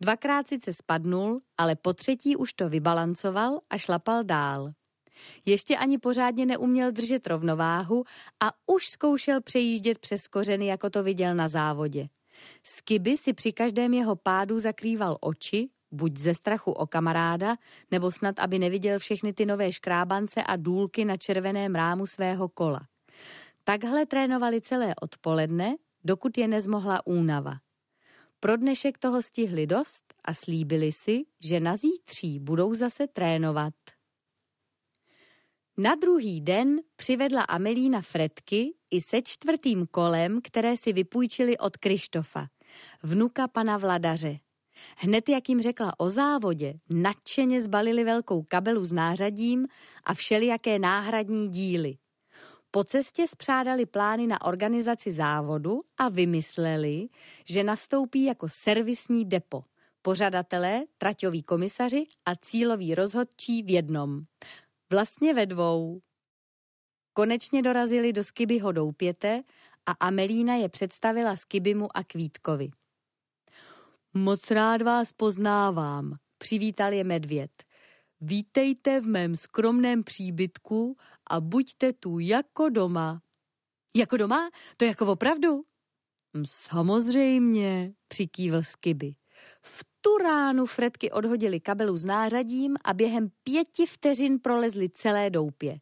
Dvakrát 0.00 0.48
sice 0.48 0.72
spadnul, 0.72 1.40
ale 1.58 1.76
po 1.76 1.92
třetí 1.92 2.36
už 2.36 2.52
to 2.52 2.68
vybalancoval 2.68 3.60
a 3.70 3.78
šlapal 3.78 4.24
dál. 4.24 4.72
Ještě 5.46 5.76
ani 5.76 5.98
pořádně 5.98 6.46
neuměl 6.46 6.92
držet 6.92 7.26
rovnováhu 7.26 8.04
a 8.40 8.50
už 8.66 8.88
zkoušel 8.88 9.40
přejíždět 9.40 9.98
přes 9.98 10.28
kořeny, 10.28 10.66
jako 10.66 10.90
to 10.90 11.02
viděl 11.02 11.34
na 11.34 11.48
závodě. 11.48 12.08
Skiby 12.62 13.16
si 13.16 13.32
při 13.32 13.52
každém 13.52 13.94
jeho 13.94 14.16
pádu 14.16 14.58
zakrýval 14.58 15.16
oči, 15.20 15.68
buď 15.90 16.18
ze 16.18 16.34
strachu 16.34 16.72
o 16.72 16.86
kamaráda, 16.86 17.56
nebo 17.90 18.12
snad, 18.12 18.38
aby 18.38 18.58
neviděl 18.58 18.98
všechny 18.98 19.32
ty 19.32 19.46
nové 19.46 19.72
škrábance 19.72 20.42
a 20.42 20.56
důlky 20.56 21.04
na 21.04 21.16
červeném 21.16 21.74
rámu 21.74 22.06
svého 22.06 22.48
kola. 22.48 22.80
Takhle 23.64 24.06
trénovali 24.06 24.60
celé 24.60 24.94
odpoledne, 25.02 25.76
dokud 26.04 26.38
je 26.38 26.48
nezmohla 26.48 27.06
únava. 27.06 27.54
Pro 28.40 28.56
dnešek 28.56 28.98
toho 28.98 29.22
stihli 29.22 29.66
dost 29.66 30.14
a 30.24 30.34
slíbili 30.34 30.92
si, 30.92 31.24
že 31.44 31.60
na 31.60 31.76
zítří 31.76 32.38
budou 32.38 32.74
zase 32.74 33.06
trénovat. 33.06 33.74
Na 35.80 35.94
druhý 35.94 36.40
den 36.40 36.80
přivedla 36.96 37.42
Amelína 37.42 38.00
fretky 38.00 38.74
i 38.90 39.00
se 39.00 39.22
čtvrtým 39.22 39.86
kolem, 39.86 40.40
které 40.44 40.76
si 40.76 40.92
vypůjčili 40.92 41.58
od 41.58 41.76
Krištofa, 41.76 42.46
vnuka 43.02 43.48
pana 43.48 43.76
Vladaře. 43.76 44.38
Hned 44.98 45.28
jak 45.28 45.48
jim 45.48 45.62
řekla 45.62 46.00
o 46.00 46.08
závodě, 46.08 46.74
nadšeně 46.90 47.60
zbalili 47.60 48.04
velkou 48.04 48.42
kabelu 48.42 48.84
s 48.84 48.92
nářadím 48.92 49.66
a 50.04 50.14
všelijaké 50.14 50.78
náhradní 50.78 51.48
díly. 51.48 51.96
Po 52.70 52.84
cestě 52.84 53.28
spřádali 53.28 53.86
plány 53.86 54.26
na 54.26 54.40
organizaci 54.40 55.12
závodu 55.12 55.80
a 55.98 56.08
vymysleli, 56.08 57.08
že 57.44 57.64
nastoupí 57.64 58.24
jako 58.24 58.48
servisní 58.48 59.24
depo. 59.24 59.64
Pořadatelé, 60.02 60.84
traťoví 60.98 61.42
komisaři 61.42 62.06
a 62.26 62.34
cíloví 62.36 62.94
rozhodčí 62.94 63.62
v 63.62 63.70
jednom. 63.70 64.20
Vlastně 64.90 65.34
ve 65.34 65.46
dvou. 65.46 66.00
Konečně 67.12 67.62
dorazili 67.62 68.12
do 68.12 68.24
Skibyho 68.24 68.72
doupěte 68.72 69.42
a 69.86 69.92
Amelína 69.92 70.54
je 70.54 70.68
představila 70.68 71.36
Skibimu 71.36 71.96
a 71.96 72.04
Kvítkovi. 72.04 72.70
Moc 74.14 74.50
rád 74.50 74.82
vás 74.82 75.12
poznávám, 75.12 76.16
přivítal 76.38 76.92
je 76.92 77.04
medvěd. 77.04 77.64
Vítejte 78.20 79.00
v 79.00 79.04
mém 79.04 79.36
skromném 79.36 80.04
příbytku 80.04 80.96
a 81.30 81.40
buďte 81.40 81.92
tu 81.92 82.18
jako 82.18 82.68
doma. 82.68 83.22
Jako 83.96 84.16
doma? 84.16 84.50
To 84.76 84.84
jako 84.84 85.06
opravdu? 85.06 85.64
Hm, 86.36 86.44
samozřejmě, 86.48 87.92
přikývl 88.08 88.62
Skiby. 88.62 89.14
V 89.62 89.84
tu 90.08 90.18
ránu 90.18 90.66
Fredky 90.66 91.10
odhodili 91.10 91.60
kabelu 91.60 91.96
s 91.96 92.04
nářadím 92.04 92.76
a 92.84 92.94
během 92.94 93.28
pěti 93.44 93.86
vteřin 93.86 94.38
prolezli 94.38 94.88
celé 94.88 95.30
doupě. 95.30 95.78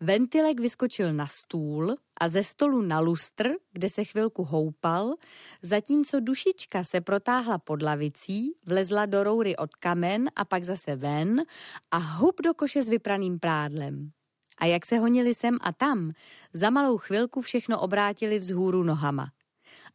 Ventilek 0.00 0.60
vyskočil 0.60 1.12
na 1.12 1.26
stůl 1.26 1.96
a 2.20 2.28
ze 2.28 2.44
stolu 2.44 2.82
na 2.82 3.00
lustr, 3.00 3.48
kde 3.72 3.90
se 3.90 4.04
chvilku 4.04 4.44
houpal, 4.44 5.14
zatímco 5.62 6.20
dušička 6.20 6.84
se 6.84 7.00
protáhla 7.00 7.58
pod 7.58 7.82
lavicí, 7.82 8.52
vlezla 8.66 9.06
do 9.06 9.24
roury 9.24 9.56
od 9.56 9.74
kamen 9.74 10.30
a 10.36 10.44
pak 10.44 10.64
zase 10.64 10.96
ven 10.96 11.42
a 11.90 11.96
hub 11.96 12.40
do 12.42 12.54
koše 12.54 12.82
s 12.82 12.88
vypraným 12.88 13.38
prádlem. 13.38 14.10
A 14.58 14.66
jak 14.66 14.86
se 14.86 14.98
honili 14.98 15.34
sem 15.34 15.58
a 15.60 15.72
tam, 15.72 16.10
za 16.52 16.70
malou 16.70 16.98
chvilku 16.98 17.42
všechno 17.42 17.80
obrátili 17.80 18.38
vzhůru 18.38 18.82
nohama. 18.82 19.26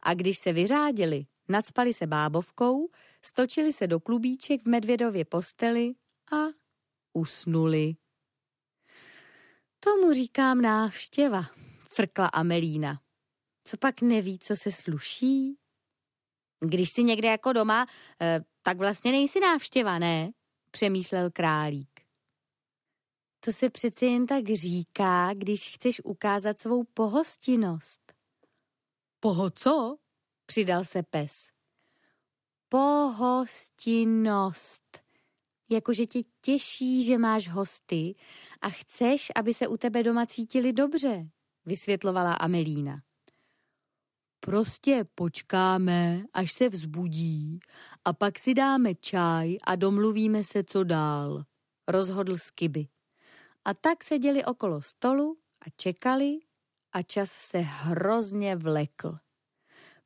A 0.02 0.14
když 0.14 0.38
se 0.38 0.52
vyřádili, 0.52 1.24
nadspali 1.48 1.94
se 1.94 2.06
bábovkou, 2.06 2.88
stočili 3.22 3.72
se 3.72 3.86
do 3.86 4.00
klubíček 4.00 4.62
v 4.62 4.68
medvědově 4.68 5.24
posteli 5.24 5.94
a 6.32 6.36
usnuli. 7.12 7.94
Tomu 9.80 10.12
říkám 10.12 10.60
návštěva, 10.60 11.42
frkla 11.78 12.26
Amelína. 12.26 13.00
Co 13.64 13.76
pak 13.76 14.02
neví, 14.02 14.38
co 14.38 14.56
se 14.56 14.72
sluší? 14.72 15.58
Když 16.60 16.90
si 16.90 17.02
někde 17.02 17.28
jako 17.28 17.52
doma, 17.52 17.86
eh, 18.20 18.40
tak 18.62 18.78
vlastně 18.78 19.12
nejsi 19.12 19.40
návštěva, 19.40 19.98
ne? 19.98 20.32
Přemýšlel 20.70 21.30
králík. 21.30 22.00
To 23.44 23.52
se 23.52 23.70
přeci 23.70 24.06
jen 24.06 24.26
tak 24.26 24.44
říká, 24.48 25.34
když 25.34 25.74
chceš 25.74 26.00
ukázat 26.04 26.60
svou 26.60 26.84
pohostinnost. 26.84 28.12
Poho 29.20 29.50
co? 29.50 29.98
Přidal 30.52 30.84
se 30.84 31.02
pes. 31.02 31.48
Pohostinnost. 32.68 33.78
Jakože 35.70 36.06
tě 36.06 36.20
těší, 36.40 37.04
že 37.04 37.18
máš 37.18 37.48
hosty 37.48 38.14
a 38.60 38.70
chceš, 38.70 39.32
aby 39.36 39.54
se 39.54 39.68
u 39.68 39.76
tebe 39.76 40.02
doma 40.02 40.26
cítili 40.26 40.72
dobře, 40.72 41.28
vysvětlovala 41.66 42.34
Amelína. 42.34 43.02
Prostě 44.40 45.04
počkáme, 45.14 46.24
až 46.32 46.52
se 46.52 46.68
vzbudí 46.68 47.60
a 48.04 48.12
pak 48.12 48.38
si 48.38 48.54
dáme 48.54 48.94
čaj 48.94 49.56
a 49.66 49.76
domluvíme 49.76 50.44
se, 50.44 50.64
co 50.64 50.84
dál, 50.84 51.44
rozhodl 51.88 52.38
Skiby. 52.38 52.88
A 53.64 53.74
tak 53.74 54.04
seděli 54.04 54.44
okolo 54.44 54.82
stolu 54.82 55.38
a 55.60 55.64
čekali 55.76 56.38
a 56.92 57.02
čas 57.02 57.30
se 57.30 57.58
hrozně 57.58 58.56
vlekl. 58.56 59.18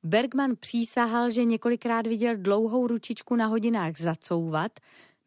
Bergman 0.07 0.57
přísahal, 0.57 1.31
že 1.31 1.45
několikrát 1.45 2.07
viděl 2.07 2.37
dlouhou 2.37 2.87
ručičku 2.87 3.37
na 3.37 3.47
hodinách 3.47 3.97
zacouvat, 3.97 4.73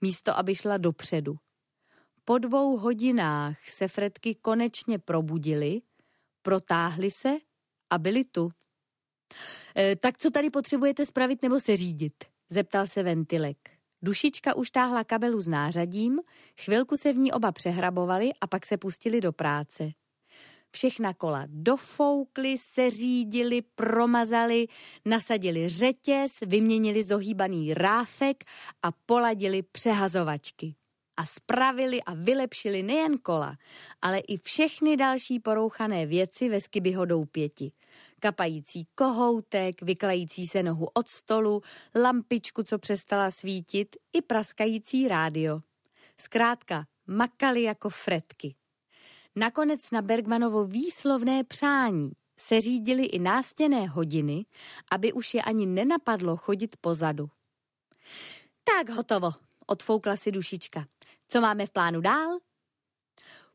místo 0.02 0.38
aby 0.38 0.56
šla 0.56 0.78
dopředu. 0.78 1.36
Po 2.26 2.38
dvou 2.38 2.78
hodinách 2.78 3.70
se 3.70 3.88
Fredky 3.88 4.36
konečně 4.36 5.00
probudili, 5.00 5.82
protáhli 6.42 7.12
se 7.12 7.38
a 7.90 7.98
byli 7.98 8.24
tu. 8.24 8.50
E, 9.78 9.96
tak 9.96 10.18
co 10.18 10.30
tady 10.30 10.50
potřebujete 10.50 11.06
spravit 11.06 11.42
nebo 11.42 11.60
se 11.60 11.78
řídit? 11.78 12.14
Zeptal 12.50 12.88
se 12.88 13.04
ventilek. 13.04 13.58
Dušička 14.02 14.56
už 14.56 14.72
táhla 14.72 15.04
kabelu 15.04 15.42
s 15.42 15.48
nářadím, 15.48 16.20
chvilku 16.62 16.98
se 16.98 17.14
v 17.14 17.18
ní 17.18 17.32
oba 17.32 17.52
přehrabovali 17.52 18.32
a 18.42 18.48
pak 18.48 18.66
se 18.66 18.78
pustili 18.78 19.22
do 19.22 19.32
práce. 19.32 19.92
Všechna 20.72 21.14
kola 21.14 21.44
dofoukli, 21.48 22.58
seřídili, 22.58 23.62
promazali, 23.62 24.68
nasadili 25.06 25.70
řetěz, 25.70 26.40
vyměnili 26.42 27.04
zohýbaný 27.04 27.74
ráfek 27.74 28.44
a 28.84 28.92
poladili 28.92 29.62
přehazovačky. 29.62 30.76
A 31.18 31.26
spravili 31.26 32.04
a 32.04 32.14
vylepšili 32.14 32.84
nejen 32.84 33.18
kola, 33.18 33.58
ale 34.02 34.20
i 34.20 34.38
všechny 34.38 34.98
další 34.98 35.40
porouchané 35.40 36.06
věci 36.06 36.50
ve 36.50 36.62
Skibyho 36.62 37.06
doupěti. 37.06 37.72
Kapající 38.20 38.88
kohoutek, 38.96 39.82
vyklající 39.82 40.48
se 40.48 40.64
nohu 40.64 40.88
od 40.94 41.08
stolu, 41.08 41.62
lampičku, 41.96 42.64
co 42.64 42.80
přestala 42.80 43.32
svítit, 43.32 43.96
i 44.14 44.22
praskající 44.22 45.08
rádio. 45.08 45.60
Zkrátka, 46.18 46.86
makali 47.08 47.64
jako 47.64 47.90
fretky. 47.90 48.56
Nakonec 49.36 49.92
na 49.92 50.02
Bergmanovo 50.02 50.66
výslovné 50.66 51.44
přání 51.44 52.12
se 52.40 52.62
řídili 52.62 53.06
i 53.06 53.20
nástěné 53.20 53.88
hodiny, 53.88 54.46
aby 54.92 55.14
už 55.14 55.34
je 55.34 55.42
ani 55.42 55.66
nenapadlo 55.66 56.38
chodit 56.38 56.76
pozadu. 56.82 57.30
Tak 58.64 58.90
hotovo, 58.90 59.32
odfoukla 59.68 60.16
si 60.16 60.32
dušička. 60.32 60.86
Co 61.28 61.42
máme 61.42 61.66
v 61.66 61.72
plánu 61.72 62.02
dál? 62.02 62.38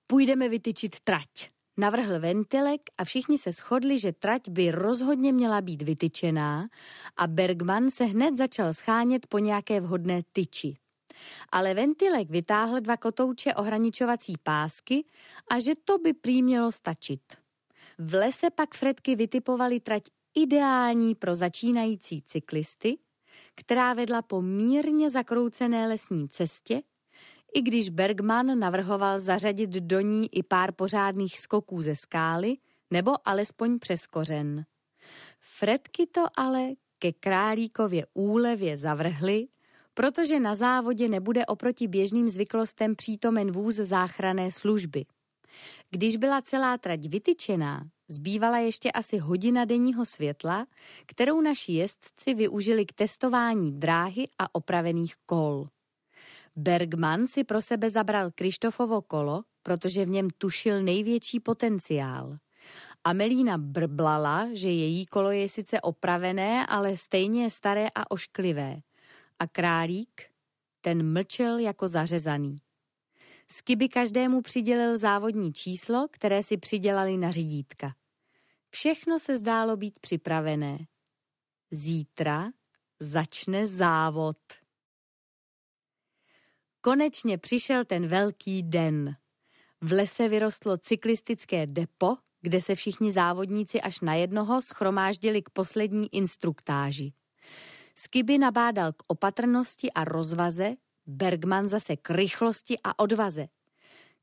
Půjdeme 0.07 0.49
vytyčit 0.49 1.01
trať. 1.01 1.29
Navrhl 1.77 2.21
ventilek 2.21 2.81
a 2.99 3.05
všichni 3.05 3.39
se 3.39 3.53
shodli, 3.53 3.99
že 3.99 4.13
trať 4.13 4.49
by 4.49 4.71
rozhodně 4.71 5.33
měla 5.33 5.61
být 5.61 5.83
vytyčená 5.83 6.69
a 7.17 7.27
Bergman 7.27 7.91
se 7.91 8.05
hned 8.05 8.37
začal 8.37 8.75
schánět 8.75 9.27
po 9.27 9.39
nějaké 9.39 9.81
vhodné 9.81 10.23
tyči 10.33 10.77
ale 11.53 11.75
ventilek 11.75 12.31
vytáhl 12.31 12.81
dva 12.81 12.97
kotouče 12.97 13.55
ohraničovací 13.55 14.35
pásky 14.43 15.05
a 15.51 15.61
že 15.61 15.73
to 15.85 15.99
by 15.99 16.13
prý 16.13 16.43
mělo 16.43 16.73
stačit. 16.73 17.23
V 17.99 18.15
lese 18.15 18.51
pak 18.51 18.75
Fredky 18.75 19.17
vytipovali 19.17 19.81
trať 19.81 20.03
ideální 20.35 21.15
pro 21.15 21.35
začínající 21.35 22.23
cyklisty, 22.27 22.99
která 23.55 23.95
vedla 23.95 24.23
po 24.23 24.43
mírně 24.43 25.11
zakroucené 25.11 25.89
lesní 25.89 26.29
cestě, 26.29 26.83
i 27.55 27.63
když 27.63 27.91
Bergman 27.91 28.59
navrhoval 28.59 29.19
zařadit 29.19 29.71
do 29.71 30.01
ní 30.01 30.37
i 30.37 30.43
pár 30.43 30.73
pořádných 30.73 31.39
skoků 31.41 31.83
ze 31.83 31.97
skály 31.97 32.57
nebo 32.91 33.29
alespoň 33.29 33.79
přes 33.79 34.07
kořen. 34.07 34.65
Fredky 35.41 36.07
to 36.07 36.27
ale 36.37 36.69
ke 36.99 37.13
králíkově 37.13 38.07
úlevě 38.15 38.77
zavrhly 38.77 39.47
protože 39.95 40.41
na 40.41 40.55
závodě 40.55 41.09
nebude 41.09 41.47
oproti 41.47 41.89
běžným 41.89 42.29
zvyklostem 42.29 42.97
přítomen 42.97 43.53
vůz 43.53 43.75
záchranné 43.75 44.51
služby. 44.51 45.05
Když 45.91 46.17
byla 46.17 46.43
celá 46.43 46.79
trať 46.79 47.07
vytyčená, 47.09 47.85
zbývala 48.09 48.59
ještě 48.59 48.93
asi 48.93 49.19
hodina 49.19 49.65
denního 49.65 50.07
světla, 50.07 50.67
kterou 51.07 51.41
naši 51.41 51.73
jezdci 51.73 52.35
využili 52.35 52.87
k 52.87 52.93
testování 52.93 53.73
dráhy 53.73 54.29
a 54.39 54.55
opravených 54.55 55.15
kol. 55.27 55.67
Bergman 56.57 57.27
si 57.27 57.45
pro 57.45 57.63
sebe 57.63 57.91
zabral 57.91 58.31
Krištofovo 58.35 59.03
kolo, 59.03 59.43
protože 59.63 60.05
v 60.05 60.09
něm 60.09 60.29
tušil 60.39 60.83
největší 60.83 61.41
potenciál. 61.41 62.37
Amelína 63.05 63.59
brblala, 63.59 64.49
že 64.53 64.69
její 64.69 65.07
kolo 65.07 65.31
je 65.31 65.49
sice 65.49 65.81
opravené, 65.81 66.67
ale 66.67 66.97
stejně 66.97 67.51
staré 67.51 67.89
a 67.95 68.11
ošklivé– 68.11 68.81
a 69.39 69.47
králík, 69.47 70.23
ten 70.81 71.13
mlčel 71.13 71.59
jako 71.59 71.89
zařezaný. 71.89 72.59
Skiby 73.51 73.89
každému 73.89 74.43
přidělil 74.43 74.99
závodní 74.99 75.53
číslo, 75.53 76.07
které 76.11 76.43
si 76.43 76.57
přidělali 76.57 77.17
na 77.17 77.31
řídítka. 77.31 77.95
Všechno 78.71 79.19
se 79.19 79.39
zdálo 79.39 79.77
být 79.77 79.99
připravené. 79.99 80.79
Zítra 81.71 82.51
začne 83.01 83.67
závod. 83.67 84.39
Konečně 86.81 87.39
přišel 87.39 87.85
ten 87.85 88.07
velký 88.07 88.63
den. 88.63 89.17
V 89.81 89.93
lese 89.93 90.29
vyrostlo 90.29 90.79
cyklistické 90.79 91.67
depo, 91.67 92.17
kde 92.41 92.61
se 92.61 92.75
všichni 92.75 93.13
závodníci 93.13 93.81
až 93.81 94.01
na 94.01 94.15
jednoho 94.15 94.63
schromáždili 94.63 95.43
k 95.43 95.51
poslední 95.51 96.15
instruktáži. 96.15 97.13
Skiby 97.95 98.39
nabádal 98.39 98.93
k 98.93 99.03
opatrnosti 99.07 99.93
a 99.93 100.05
rozvaze, 100.05 100.75
Bergman 101.07 101.69
zase 101.69 101.97
k 101.97 102.11
rychlosti 102.11 102.77
a 102.85 102.99
odvaze. 102.99 103.47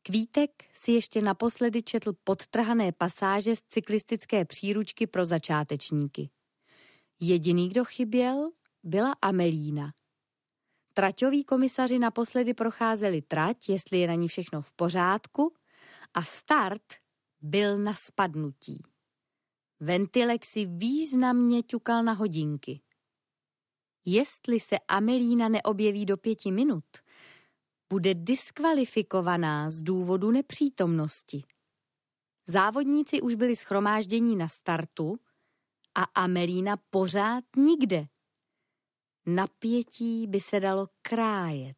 Kvítek 0.04 0.64
si 0.74 0.92
ještě 0.92 1.22
naposledy 1.22 1.84
četl 1.84 2.14
podtrhané 2.24 2.92
pasáže 2.92 3.56
z 3.56 3.62
cyklistické 3.62 4.46
příručky 4.46 5.08
pro 5.08 5.26
začátečníky. 5.26 6.30
Jediný, 7.20 7.70
kdo 7.70 7.86
chyběl, 7.86 8.52
byla 8.84 9.16
Amelína. 9.22 9.94
Traťoví 10.94 11.44
komisaři 11.44 12.00
naposledy 12.00 12.54
procházeli 12.54 13.22
trať, 13.22 13.70
jestli 13.70 13.98
je 13.98 14.08
na 14.08 14.14
ní 14.14 14.28
všechno 14.28 14.62
v 14.62 14.74
pořádku, 14.74 15.54
a 16.14 16.24
start 16.24 16.94
byl 17.42 17.78
na 17.78 17.94
spadnutí. 17.94 18.84
Ventilek 19.80 20.46
si 20.46 20.66
významně 20.66 21.64
ťukal 21.64 22.04
na 22.04 22.14
hodinky. 22.14 22.82
Jestli 24.06 24.60
se 24.60 24.76
Amelína 24.88 25.50
neobjeví 25.50 26.06
do 26.06 26.18
pěti 26.18 26.52
minut, 26.52 26.86
bude 27.90 28.14
diskvalifikovaná 28.14 29.70
z 29.70 29.82
důvodu 29.82 30.32
nepřítomnosti. 30.32 31.44
Závodníci 32.48 33.22
už 33.22 33.36
byli 33.36 33.56
schromáždění 33.56 34.36
na 34.36 34.48
startu 34.48 35.20
A 35.96 36.04
Amelína 36.04 36.78
pořád 36.78 37.44
nikde. 37.56 38.08
Napětí 39.26 40.28
by 40.28 40.40
se 40.40 40.60
dalo 40.60 40.88
krájet. 41.02 41.78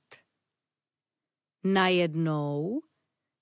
Najednou 1.64 2.82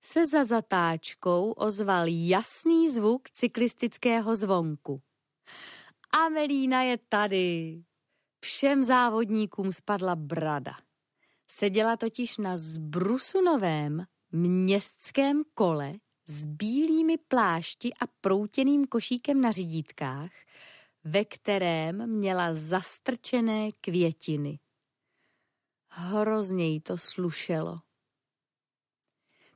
se 0.03 0.27
za 0.27 0.43
zatáčkou 0.43 1.51
ozval 1.51 2.05
jasný 2.07 2.89
zvuk 2.89 3.29
cyklistického 3.29 4.35
zvonku. 4.35 5.01
Amelína 6.25 6.83
je 6.83 6.97
tady. 6.97 7.83
Všem 8.43 8.83
závodníkům 8.83 9.73
spadla 9.73 10.15
brada. 10.15 10.73
Seděla 11.47 11.97
totiž 11.97 12.37
na 12.37 12.57
zbrusunovém 12.57 14.05
městském 14.31 15.43
kole 15.53 15.93
s 16.27 16.45
bílými 16.45 17.17
plášti 17.17 17.93
a 17.93 18.07
proutěným 18.21 18.87
košíkem 18.87 19.41
na 19.41 19.51
řidítkách, 19.51 20.31
ve 21.03 21.25
kterém 21.25 22.07
měla 22.07 22.53
zastrčené 22.53 23.71
květiny. 23.71 24.59
Hrozně 25.89 26.67
jí 26.67 26.79
to 26.79 26.97
slušelo. 26.97 27.79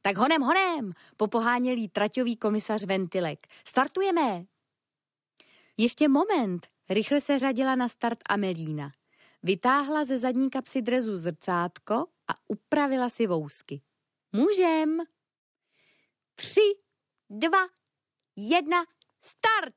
Tak 0.02 0.18
honem, 0.18 0.42
honem, 0.42 0.94
popoháněl 1.18 1.78
jí 1.78 1.90
traťový 1.90 2.38
komisař 2.38 2.84
Ventilek. 2.84 3.48
Startujeme! 3.68 4.46
Ještě 5.78 6.08
moment, 6.08 6.68
rychle 6.90 7.22
se 7.22 7.40
řadila 7.40 7.76
na 7.76 7.90
start 7.90 8.20
Amelína. 8.30 8.92
Vytáhla 9.44 10.04
ze 10.04 10.18
zadní 10.18 10.50
kapsy 10.50 10.82
drezu 10.82 11.16
zrcátko 11.16 11.94
a 12.28 12.34
upravila 12.50 13.10
si 13.10 13.28
vousky. 13.28 13.82
Můžem! 14.32 14.98
Tři, 16.36 16.74
dva, 17.30 17.68
jedna, 18.36 18.86
start! 19.22 19.76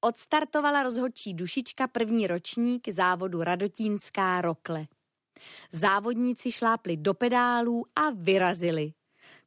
Odstartovala 0.00 0.82
rozhodčí 0.82 1.34
dušička 1.34 1.88
první 1.88 2.26
ročník 2.26 2.88
závodu 2.88 3.42
Radotínská 3.42 4.40
Rokle. 4.40 4.86
Závodníci 5.72 6.52
šlápli 6.52 6.96
do 6.96 7.14
pedálů 7.14 7.84
a 7.96 8.10
vyrazili. 8.10 8.92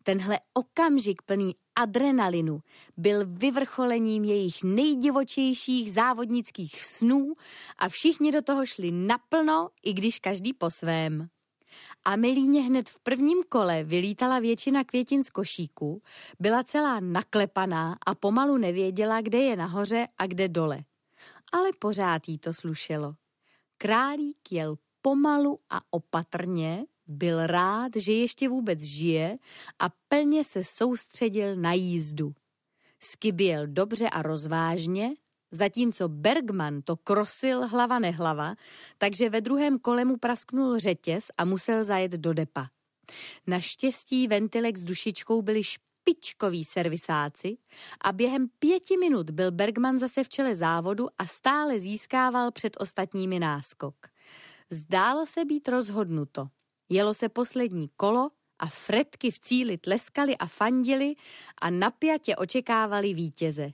Tenhle 0.04 0.40
okamžik 0.54 1.22
plný 1.22 1.56
adrenalinu 1.80 2.60
byl 2.98 3.26
vyvrcholením 3.26 4.24
jejich 4.24 4.64
nejdivočejších 4.64 5.92
závodnických 5.92 6.86
snů 6.86 7.34
a 7.78 7.90
všichni 7.90 8.32
do 8.32 8.42
toho 8.42 8.66
šli 8.66 8.92
naplno, 8.92 9.70
i 9.84 9.94
když 9.94 10.20
každý 10.20 10.54
po 10.54 10.70
svém. 10.70 11.30
Amelíně 12.06 12.62
hned 12.62 12.90
v 12.90 13.00
prvním 13.00 13.44
kole 13.50 13.84
vylítala 13.84 14.40
většina 14.40 14.84
květin 14.84 15.24
z 15.24 15.30
košíku, 15.30 16.02
byla 16.40 16.64
celá 16.64 17.00
naklepaná 17.00 17.98
a 18.06 18.16
pomalu 18.16 18.58
nevěděla, 18.58 19.22
kde 19.22 19.38
je 19.38 19.56
nahoře 19.56 20.08
a 20.18 20.28
kde 20.28 20.48
dole. 20.48 20.84
Ale 21.52 21.70
pořád 21.80 22.28
jí 22.28 22.38
to 22.38 22.54
slušelo. 22.54 23.14
Králík 23.78 24.52
jel 24.52 24.76
pomalu 25.02 25.60
a 25.70 25.82
opatrně, 25.92 26.86
byl 27.10 27.48
rád, 27.48 27.92
že 27.96 28.14
ještě 28.14 28.50
vůbec 28.50 28.82
žije 28.82 29.38
a 29.80 29.90
plně 30.08 30.44
se 30.44 30.64
soustředil 30.64 31.56
na 31.56 31.74
jízdu. 31.74 32.34
Skyběl 33.00 33.68
dobře 33.68 34.10
a 34.10 34.22
rozvážně, 34.22 35.16
zatímco 35.52 36.10
Bergman 36.10 36.82
to 36.82 36.98
krosil 36.98 37.68
hlava 37.68 38.00
nehlava, 38.00 38.56
takže 38.98 39.30
ve 39.30 39.42
druhém 39.42 39.80
kole 39.80 40.06
mu 40.06 40.18
prasknul 40.18 40.80
řetěz 40.80 41.28
a 41.38 41.46
musel 41.46 41.84
zajet 41.84 42.12
do 42.12 42.34
depa. 42.34 42.68
Naštěstí 43.48 44.28
ventilek 44.28 44.78
s 44.78 44.86
dušičkou 44.86 45.42
byli 45.42 45.62
špičkoví 45.64 46.66
servisáci 46.66 47.58
a 48.02 48.12
během 48.12 48.48
pěti 48.60 48.98
minut 48.98 49.30
byl 49.30 49.52
Bergman 49.52 50.00
zase 50.00 50.24
v 50.24 50.30
čele 50.30 50.56
závodu 50.56 51.08
a 51.18 51.26
stále 51.26 51.80
získával 51.80 52.52
před 52.52 52.78
ostatními 52.80 53.40
náskok. 53.40 53.96
Zdálo 54.70 55.26
se 55.26 55.46
být 55.46 55.68
rozhodnuto. 55.68 56.48
Jelo 56.90 57.14
se 57.14 57.30
poslední 57.30 57.90
kolo 57.96 58.30
a 58.60 58.68
fretky 58.68 59.32
v 59.32 59.40
cíli 59.40 59.78
tleskali 59.78 60.38
a 60.38 60.46
fandili 60.46 61.16
a 61.62 61.70
napjatě 61.70 62.36
očekávali 62.36 63.14
vítěze. 63.14 63.72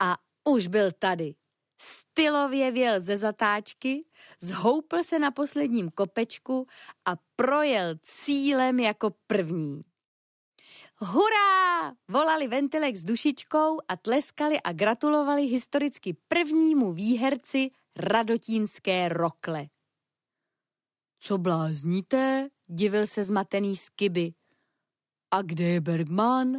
A 0.00 0.16
už 0.44 0.66
byl 0.66 0.92
tady. 0.98 1.34
Stylově 1.80 2.70
věl 2.70 3.00
ze 3.00 3.16
zatáčky, 3.16 4.04
zhoupl 4.40 5.02
se 5.02 5.18
na 5.18 5.30
posledním 5.30 5.90
kopečku 5.90 6.66
a 7.04 7.16
projel 7.36 7.94
cílem 8.02 8.80
jako 8.80 9.10
první. 9.26 9.82
Hurá! 10.96 11.92
Volali 12.08 12.48
Ventilek 12.48 12.96
s 12.96 13.04
dušičkou 13.04 13.78
a 13.88 13.96
tleskali 13.96 14.60
a 14.60 14.72
gratulovali 14.72 15.42
historicky 15.42 16.16
prvnímu 16.28 16.92
výherci 16.92 17.70
Radotínské 17.96 19.08
rokle. 19.08 19.66
Co 21.24 21.38
blázníte? 21.38 22.48
Divil 22.66 23.06
se 23.06 23.24
zmatený 23.24 23.76
Skiby. 23.76 24.34
A 25.30 25.42
kde 25.42 25.64
je 25.64 25.80
Bergman? 25.80 26.52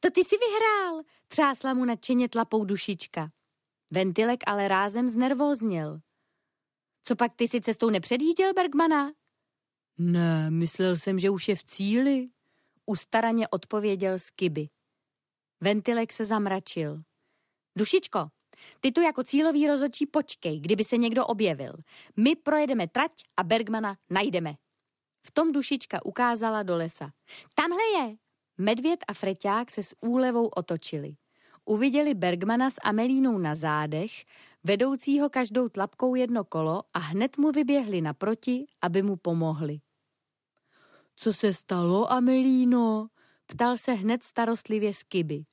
To 0.00 0.10
ty 0.10 0.24
si 0.24 0.36
vyhrál, 0.38 1.02
třásla 1.28 1.74
mu 1.74 1.84
nadšeně 1.84 2.28
tlapou 2.28 2.64
dušička. 2.64 3.30
Ventilek 3.90 4.40
ale 4.46 4.68
rázem 4.68 5.08
znervózněl. 5.08 6.00
Co 7.02 7.16
pak 7.16 7.32
ty 7.36 7.48
si 7.48 7.60
cestou 7.60 7.90
nepředjížděl 7.90 8.54
Bergmana? 8.54 9.12
Ne, 9.98 10.50
myslel 10.50 10.96
jsem, 10.96 11.18
že 11.18 11.30
už 11.30 11.48
je 11.48 11.56
v 11.56 11.64
cíli. 11.64 12.26
Ustaraně 12.86 13.48
odpověděl 13.48 14.18
Skiby. 14.18 14.68
Ventilek 15.60 16.12
se 16.12 16.24
zamračil. 16.24 17.02
Dušičko, 17.78 18.28
ty 18.80 18.92
tu 18.92 19.00
jako 19.00 19.22
cílový 19.22 19.66
rozhodčí 19.66 20.06
počkej, 20.06 20.60
kdyby 20.60 20.84
se 20.84 20.96
někdo 20.96 21.26
objevil. 21.26 21.72
My 22.16 22.36
projedeme 22.36 22.88
trať 22.88 23.12
a 23.36 23.42
Bergmana 23.42 23.96
najdeme. 24.10 24.54
V 25.26 25.30
tom 25.30 25.52
dušička 25.52 26.04
ukázala 26.04 26.62
do 26.62 26.76
lesa. 26.76 27.10
Tamhle 27.54 27.82
je! 27.98 28.16
Medvěd 28.58 29.04
a 29.08 29.14
Freťák 29.14 29.70
se 29.70 29.82
s 29.82 29.96
úlevou 30.00 30.46
otočili. 30.46 31.14
Uviděli 31.64 32.14
Bergmana 32.14 32.70
s 32.70 32.80
Amelínou 32.84 33.38
na 33.38 33.54
zádech, 33.54 34.12
vedoucího 34.64 35.30
každou 35.30 35.68
tlapkou 35.68 36.14
jedno 36.14 36.44
kolo 36.44 36.82
a 36.94 36.98
hned 36.98 37.38
mu 37.38 37.52
vyběhli 37.52 38.00
naproti, 38.00 38.66
aby 38.82 39.02
mu 39.02 39.16
pomohli. 39.16 39.80
Co 41.16 41.32
se 41.32 41.54
stalo, 41.54 42.12
Amelíno? 42.12 43.08
Ptal 43.46 43.76
se 43.76 43.92
hned 43.92 44.24
starostlivě 44.24 44.94
Skiby. 44.94 45.44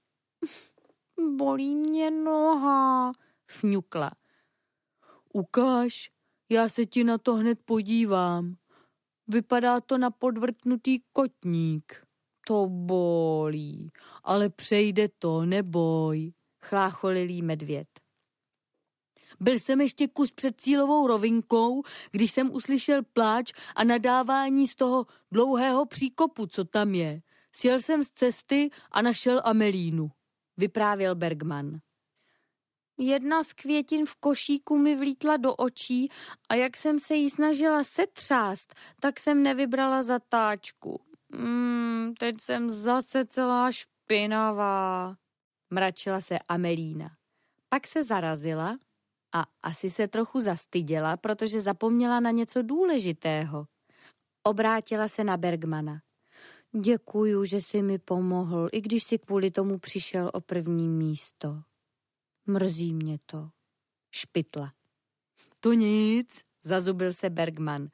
Bolí 1.20 1.76
mě 1.76 2.11
noha, 2.11 3.11
fňukla. 3.45 4.11
Ukáž, 5.34 6.11
já 6.49 6.70
se 6.70 6.86
ti 6.86 7.03
na 7.03 7.17
to 7.17 7.36
hned 7.36 7.59
podívám. 7.65 8.55
Vypadá 9.28 9.82
to 9.82 9.97
na 9.97 10.11
podvrtnutý 10.11 10.99
kotník. 11.13 12.05
To 12.47 12.67
bolí, 12.67 13.91
ale 14.24 14.49
přejde 14.49 15.09
to, 15.20 15.45
neboj, 15.45 16.34
chlácholilý 16.61 17.41
medvěd. 17.41 17.88
Byl 19.39 19.59
jsem 19.59 19.82
ještě 19.82 20.07
kus 20.07 20.32
před 20.32 20.61
cílovou 20.61 21.07
rovinkou, 21.07 21.84
když 22.11 22.32
jsem 22.32 22.55
uslyšel 22.55 23.03
pláč 23.03 23.53
a 23.76 23.84
nadávání 23.84 24.67
z 24.67 24.76
toho 24.76 25.05
dlouhého 25.32 25.86
příkopu, 25.86 26.45
co 26.45 26.65
tam 26.65 26.95
je. 26.95 27.22
Sjel 27.51 27.82
jsem 27.82 28.03
z 28.03 28.09
cesty 28.09 28.70
a 28.91 29.01
našel 29.01 29.41
Amelínu 29.43 30.11
vyprávěl 30.60 31.16
Bergman. 31.16 31.80
Jedna 32.97 33.43
z 33.43 33.53
květin 33.53 34.05
v 34.05 34.16
košíku 34.16 34.78
mi 34.78 34.95
vlítla 34.95 35.38
do 35.38 35.55
očí 35.55 36.10
a 36.49 36.55
jak 36.55 36.78
jsem 36.78 36.99
se 36.99 37.16
jí 37.16 37.30
snažila 37.30 37.84
setřást, 37.84 38.76
tak 38.99 39.20
jsem 39.20 39.43
nevybrala 39.43 40.03
zatáčku. 40.03 41.01
Mm, 41.30 42.14
teď 42.20 42.36
jsem 42.41 42.70
zase 42.70 43.26
celá 43.26 43.72
špinavá, 43.72 45.16
mračila 45.70 46.22
se 46.22 46.39
Amelína. 46.47 47.12
Pak 47.70 47.88
se 47.88 48.03
zarazila 48.03 48.78
a 49.36 49.45
asi 49.64 49.89
se 49.89 50.07
trochu 50.07 50.39
zastyděla, 50.39 51.18
protože 51.18 51.62
zapomněla 51.62 52.20
na 52.20 52.32
něco 52.32 52.62
důležitého. 52.62 53.66
Obrátila 54.43 55.07
se 55.07 55.24
na 55.24 55.38
Bergmana. 55.38 56.01
Děkuju, 56.72 57.45
že 57.45 57.61
jsi 57.61 57.82
mi 57.82 57.99
pomohl, 57.99 58.70
i 58.72 58.82
když 58.82 59.03
si 59.03 59.17
kvůli 59.17 59.51
tomu 59.51 59.78
přišel 59.78 60.32
o 60.34 60.41
první 60.41 60.88
místo. 60.88 61.61
Mrzí 62.45 62.93
mě 62.93 63.20
to. 63.26 63.49
Špitla. 64.11 64.72
To 65.59 65.74
nic, 65.74 66.41
zazubil 66.61 67.13
se 67.13 67.30
Bergman. 67.30 67.88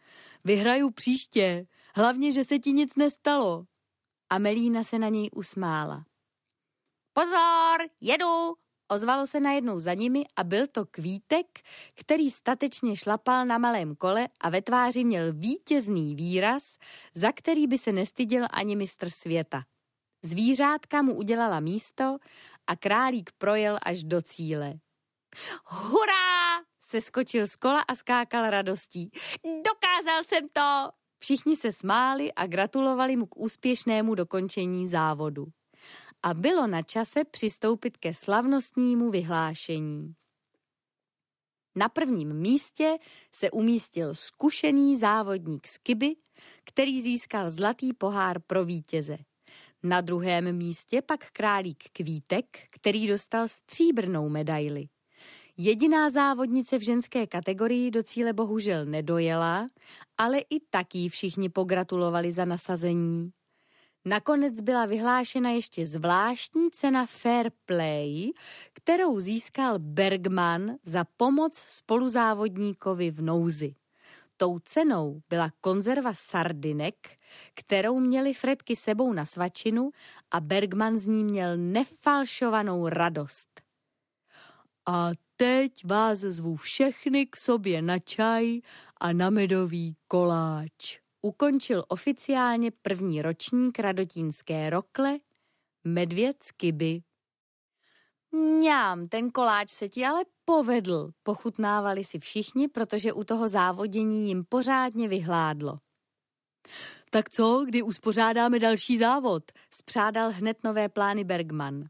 Vyhraju 0.44 0.92
příště, 0.92 1.68
hlavně, 1.96 2.32
že 2.32 2.44
se 2.44 2.60
ti 2.60 2.72
nic 2.72 2.96
nestalo. 2.96 3.66
Amelína 4.30 4.84
se 4.84 5.00
na 5.00 5.10
něj 5.10 5.30
usmála. 5.36 6.06
Pozor, 7.14 7.90
jedu, 8.02 8.56
Ozvalo 8.88 9.28
se 9.28 9.40
najednou 9.40 9.80
za 9.80 9.94
nimi 9.94 10.24
a 10.36 10.44
byl 10.44 10.68
to 10.68 10.86
kvítek, 10.86 11.46
který 11.94 12.32
statečně 12.32 12.96
šlapal 12.96 13.46
na 13.46 13.58
malém 13.58 13.96
kole 13.96 14.28
a 14.42 14.50
ve 14.50 14.62
tváři 14.62 15.04
měl 15.04 15.34
vítězný 15.34 16.16
výraz, 16.16 16.78
za 17.16 17.32
který 17.32 17.68
by 17.68 17.78
se 17.78 17.92
nestyděl 17.92 18.48
ani 18.52 18.76
mistr 18.76 19.10
světa. 19.10 19.64
Zvířátka 20.24 21.02
mu 21.02 21.16
udělala 21.16 21.60
místo 21.60 22.18
a 22.68 22.76
králík 22.76 23.32
projel 23.38 23.78
až 23.84 24.04
do 24.04 24.22
cíle. 24.22 24.74
Hurá! 25.66 26.64
Se 26.80 27.02
skočil 27.02 27.48
z 27.48 27.56
kola 27.56 27.82
a 27.82 27.96
skákal 27.96 28.50
radostí. 28.50 29.10
Dokázal 29.44 30.24
jsem 30.24 30.48
to! 30.54 30.90
Všichni 31.20 31.56
se 31.56 31.72
smáli 31.72 32.34
a 32.34 32.48
gratulovali 32.48 33.16
mu 33.16 33.26
k 33.26 33.38
úspěšnému 33.38 34.16
dokončení 34.16 34.88
závodu. 34.88 35.46
A 36.26 36.34
bylo 36.34 36.68
na 36.68 36.82
čase 36.82 37.24
přistoupit 37.32 37.98
ke 37.98 38.14
slavnostnímu 38.14 39.12
vyhlášení. 39.12 40.14
Na 41.76 41.90
prvním 41.90 42.34
místě 42.34 42.98
se 43.32 43.52
umístil 43.52 44.16
zkušený 44.16 44.96
závodník 44.96 45.68
z 45.68 45.78
Kyby, 45.78 46.16
který 46.64 47.02
získal 47.02 47.50
zlatý 47.50 47.94
pohár 47.94 48.40
pro 48.40 48.66
vítěze. 48.66 49.18
Na 49.84 50.02
druhém 50.02 50.58
místě 50.58 51.02
pak 51.02 51.32
králík 51.32 51.84
Kvítek, 51.94 52.46
který 52.72 53.08
dostal 53.08 53.48
stříbrnou 53.48 54.30
medaili. 54.30 54.88
Jediná 55.58 56.10
závodnice 56.10 56.78
v 56.78 56.82
ženské 56.82 57.28
kategorii 57.28 57.92
do 57.92 58.04
cíle 58.04 58.34
bohužel 58.34 58.86
nedojela, 58.86 59.70
ale 60.18 60.40
i 60.40 60.60
taky 60.70 61.10
všichni 61.10 61.50
pogratulovali 61.50 62.32
za 62.32 62.46
nasazení. 62.46 63.32
Nakonec 64.08 64.60
byla 64.60 64.86
vyhlášena 64.86 65.50
ještě 65.50 65.86
zvláštní 65.86 66.72
cena 66.72 67.06
Fair 67.06 67.52
Play, 67.66 68.32
kterou 68.74 69.20
získal 69.20 69.80
Bergman 69.80 70.76
za 70.84 71.06
pomoc 71.18 71.58
spoluzávodníkovi 71.58 73.12
v 73.12 73.22
nouzi. 73.22 73.76
Tou 74.38 74.60
cenou 74.60 75.22
byla 75.30 75.50
konzerva 75.62 76.14
sardinek, 76.14 76.96
kterou 77.54 78.00
měli 78.00 78.34
Fredky 78.34 78.76
sebou 78.76 79.14
na 79.14 79.26
svačinu 79.26 79.92
a 80.32 80.40
Bergman 80.40 80.98
z 80.98 81.08
ní 81.08 81.24
měl 81.24 81.58
nefalšovanou 81.58 82.88
radost. 82.88 83.62
A 84.88 85.10
teď 85.36 85.86
vás 85.86 86.20
zvu 86.20 86.56
všechny 86.56 87.26
k 87.26 87.38
sobě 87.38 87.82
na 87.82 88.00
čaj 88.00 88.60
a 89.02 89.14
na 89.14 89.30
medový 89.30 89.96
koláč. 90.08 91.05
Ukončil 91.26 91.84
oficiálně 91.88 92.72
první 92.72 93.22
ročník 93.22 93.80
radotínské 93.80 94.70
rokle 94.70 95.20
Medvěd 95.84 96.44
z 96.44 96.52
Kyby. 96.52 97.02
Mňám, 98.32 99.08
ten 99.08 99.32
koláč 99.32 99.70
se 99.72 99.90
ti 99.90 100.06
ale 100.06 100.26
povedl, 100.46 101.12
pochutnávali 101.24 102.04
si 102.04 102.20
všichni, 102.20 102.68
protože 102.68 103.14
u 103.14 103.24
toho 103.24 103.50
závodění 103.50 104.28
jim 104.28 104.46
pořádně 104.50 105.08
vyhládlo. 105.08 105.80
Tak 107.10 107.30
co, 107.30 107.66
kdy 107.68 107.82
uspořádáme 107.82 108.60
další 108.60 108.98
závod? 108.98 109.44
Spřádal 109.70 110.32
hned 110.32 110.64
nové 110.64 110.90
plány 110.90 111.24
Bergman. 111.24 111.84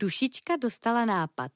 Dušička 0.00 0.56
dostala 0.56 1.04
nápad. 1.04 1.52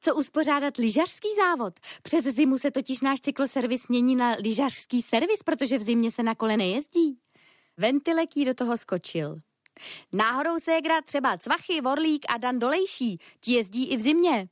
Co 0.00 0.14
uspořádat 0.14 0.76
lyžařský 0.76 1.28
závod? 1.36 1.80
Přes 2.02 2.24
zimu 2.24 2.58
se 2.58 2.70
totiž 2.70 3.00
náš 3.00 3.20
cykloservis 3.20 3.88
mění 3.88 4.16
na 4.16 4.36
lyžařský 4.44 5.02
servis, 5.02 5.42
protože 5.42 5.78
v 5.78 5.82
zimě 5.82 6.10
se 6.10 6.22
na 6.22 6.34
kole 6.34 6.56
nejezdí. 6.56 7.18
Ventilek 7.76 8.36
jí 8.36 8.44
do 8.44 8.54
toho 8.54 8.78
skočil. 8.78 9.36
Náhodou 10.12 10.58
ségra 10.58 11.02
třeba 11.02 11.38
Cvachy, 11.38 11.80
Vorlík 11.80 12.26
a 12.28 12.38
Dan 12.38 12.58
Dolejší, 12.58 13.18
ti 13.40 13.52
jezdí 13.52 13.88
i 13.88 13.96
v 13.96 14.00
zimě. 14.00 14.48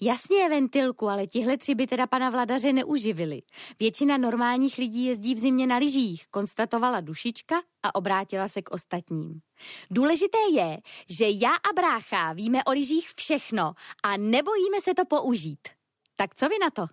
Jasně, 0.00 0.48
ventilku, 0.48 1.08
ale 1.08 1.26
tihle 1.26 1.56
tři 1.56 1.74
by 1.74 1.86
teda 1.86 2.06
pana 2.06 2.30
vladaře 2.30 2.72
neuživili. 2.72 3.42
Většina 3.80 4.16
normálních 4.16 4.78
lidí 4.78 5.04
jezdí 5.04 5.34
v 5.34 5.38
zimě 5.38 5.66
na 5.66 5.76
lyžích, 5.76 6.26
konstatovala 6.30 7.00
dušička 7.00 7.62
a 7.82 7.94
obrátila 7.94 8.48
se 8.48 8.62
k 8.62 8.70
ostatním. 8.70 9.40
Důležité 9.90 10.38
je, 10.54 10.78
že 11.08 11.24
já 11.28 11.54
a 11.54 11.72
brácha 11.76 12.32
víme 12.32 12.64
o 12.64 12.72
lyžích 12.72 13.10
všechno 13.16 13.72
a 14.02 14.16
nebojíme 14.16 14.80
se 14.80 14.94
to 14.94 15.04
použít. 15.04 15.68
Tak 16.16 16.34
co 16.34 16.48
vy 16.48 16.54
na 16.58 16.70
to? 16.70 16.86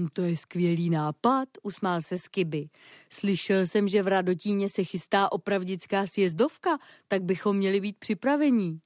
Hm, 0.00 0.08
to 0.14 0.22
je 0.22 0.36
skvělý 0.36 0.90
nápad, 0.90 1.48
usmál 1.62 2.02
se 2.02 2.18
Skiby. 2.18 2.68
Slyšel 3.12 3.66
jsem, 3.66 3.88
že 3.88 4.02
v 4.02 4.08
Radotíně 4.08 4.68
se 4.68 4.84
chystá 4.84 5.32
opravdická 5.32 6.06
sjezdovka, 6.06 6.78
tak 7.08 7.22
bychom 7.22 7.56
měli 7.56 7.80
být 7.80 7.98
připravení. 7.98 8.80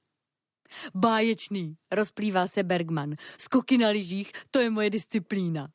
Báječný, 0.95 1.77
rozplýval 1.91 2.47
se 2.47 2.63
Bergman. 2.63 3.15
Skoky 3.39 3.77
na 3.77 3.89
lyžích, 3.89 4.31
to 4.51 4.59
je 4.59 4.69
moje 4.69 4.89
disciplína. 4.89 5.67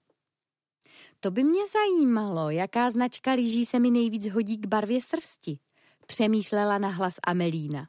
To 1.20 1.30
by 1.30 1.44
mě 1.44 1.62
zajímalo, 1.66 2.50
jaká 2.50 2.90
značka 2.90 3.32
lyží 3.32 3.66
se 3.66 3.78
mi 3.78 3.90
nejvíc 3.90 4.32
hodí 4.32 4.56
k 4.56 4.66
barvě 4.66 5.02
srsti, 5.02 5.58
přemýšlela 6.06 6.78
na 6.78 6.88
hlas 6.88 7.14
Amelína. 7.26 7.88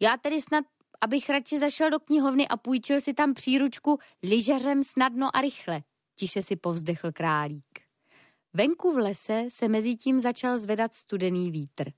Já 0.00 0.16
tedy 0.16 0.40
snad, 0.40 0.64
abych 1.00 1.30
radši 1.30 1.58
zašel 1.58 1.90
do 1.90 2.00
knihovny 2.00 2.48
a 2.48 2.56
půjčil 2.56 3.00
si 3.00 3.14
tam 3.14 3.34
příručku 3.34 3.98
lyžařem 4.22 4.84
snadno 4.84 5.36
a 5.36 5.40
rychle, 5.40 5.82
tiše 6.14 6.42
si 6.42 6.56
povzdechl 6.56 7.12
králík. 7.12 7.80
Venku 8.54 8.92
v 8.92 8.96
lese 8.96 9.44
se 9.48 9.68
mezi 9.68 9.96
tím 9.96 10.20
začal 10.20 10.58
zvedat 10.58 10.94
studený 10.94 11.50
vítr. 11.50 11.92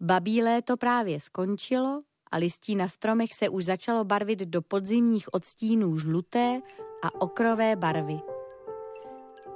Babí 0.00 0.42
léto 0.42 0.76
právě 0.76 1.20
skončilo 1.20 2.02
a 2.34 2.36
listí 2.36 2.76
na 2.76 2.88
stromech 2.88 3.34
se 3.34 3.48
už 3.48 3.64
začalo 3.64 4.04
barvit 4.04 4.38
do 4.38 4.62
podzimních 4.62 5.34
odstínů 5.34 5.98
žluté 5.98 6.60
a 7.02 7.20
okrové 7.20 7.76
barvy. 7.76 8.20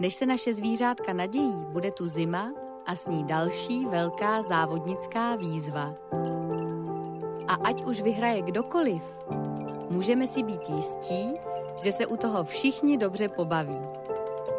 Než 0.00 0.14
se 0.14 0.26
naše 0.26 0.54
zvířátka 0.54 1.12
nadějí, 1.12 1.54
bude 1.72 1.90
tu 1.90 2.06
zima 2.06 2.52
a 2.86 2.96
s 2.96 3.06
ní 3.06 3.24
další 3.24 3.86
velká 3.86 4.42
závodnická 4.42 5.36
výzva. 5.36 5.94
A 7.48 7.54
ať 7.54 7.84
už 7.84 8.00
vyhraje 8.00 8.42
kdokoliv, 8.42 9.02
můžeme 9.90 10.26
si 10.26 10.42
být 10.42 10.68
jistí, 10.68 11.28
že 11.82 11.92
se 11.92 12.06
u 12.06 12.16
toho 12.16 12.44
všichni 12.44 12.98
dobře 12.98 13.28
pobaví. 13.28 13.78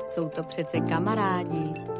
Jsou 0.06 0.30
to 0.30 0.44
přece 0.44 0.80
kamarádi. 0.80 1.99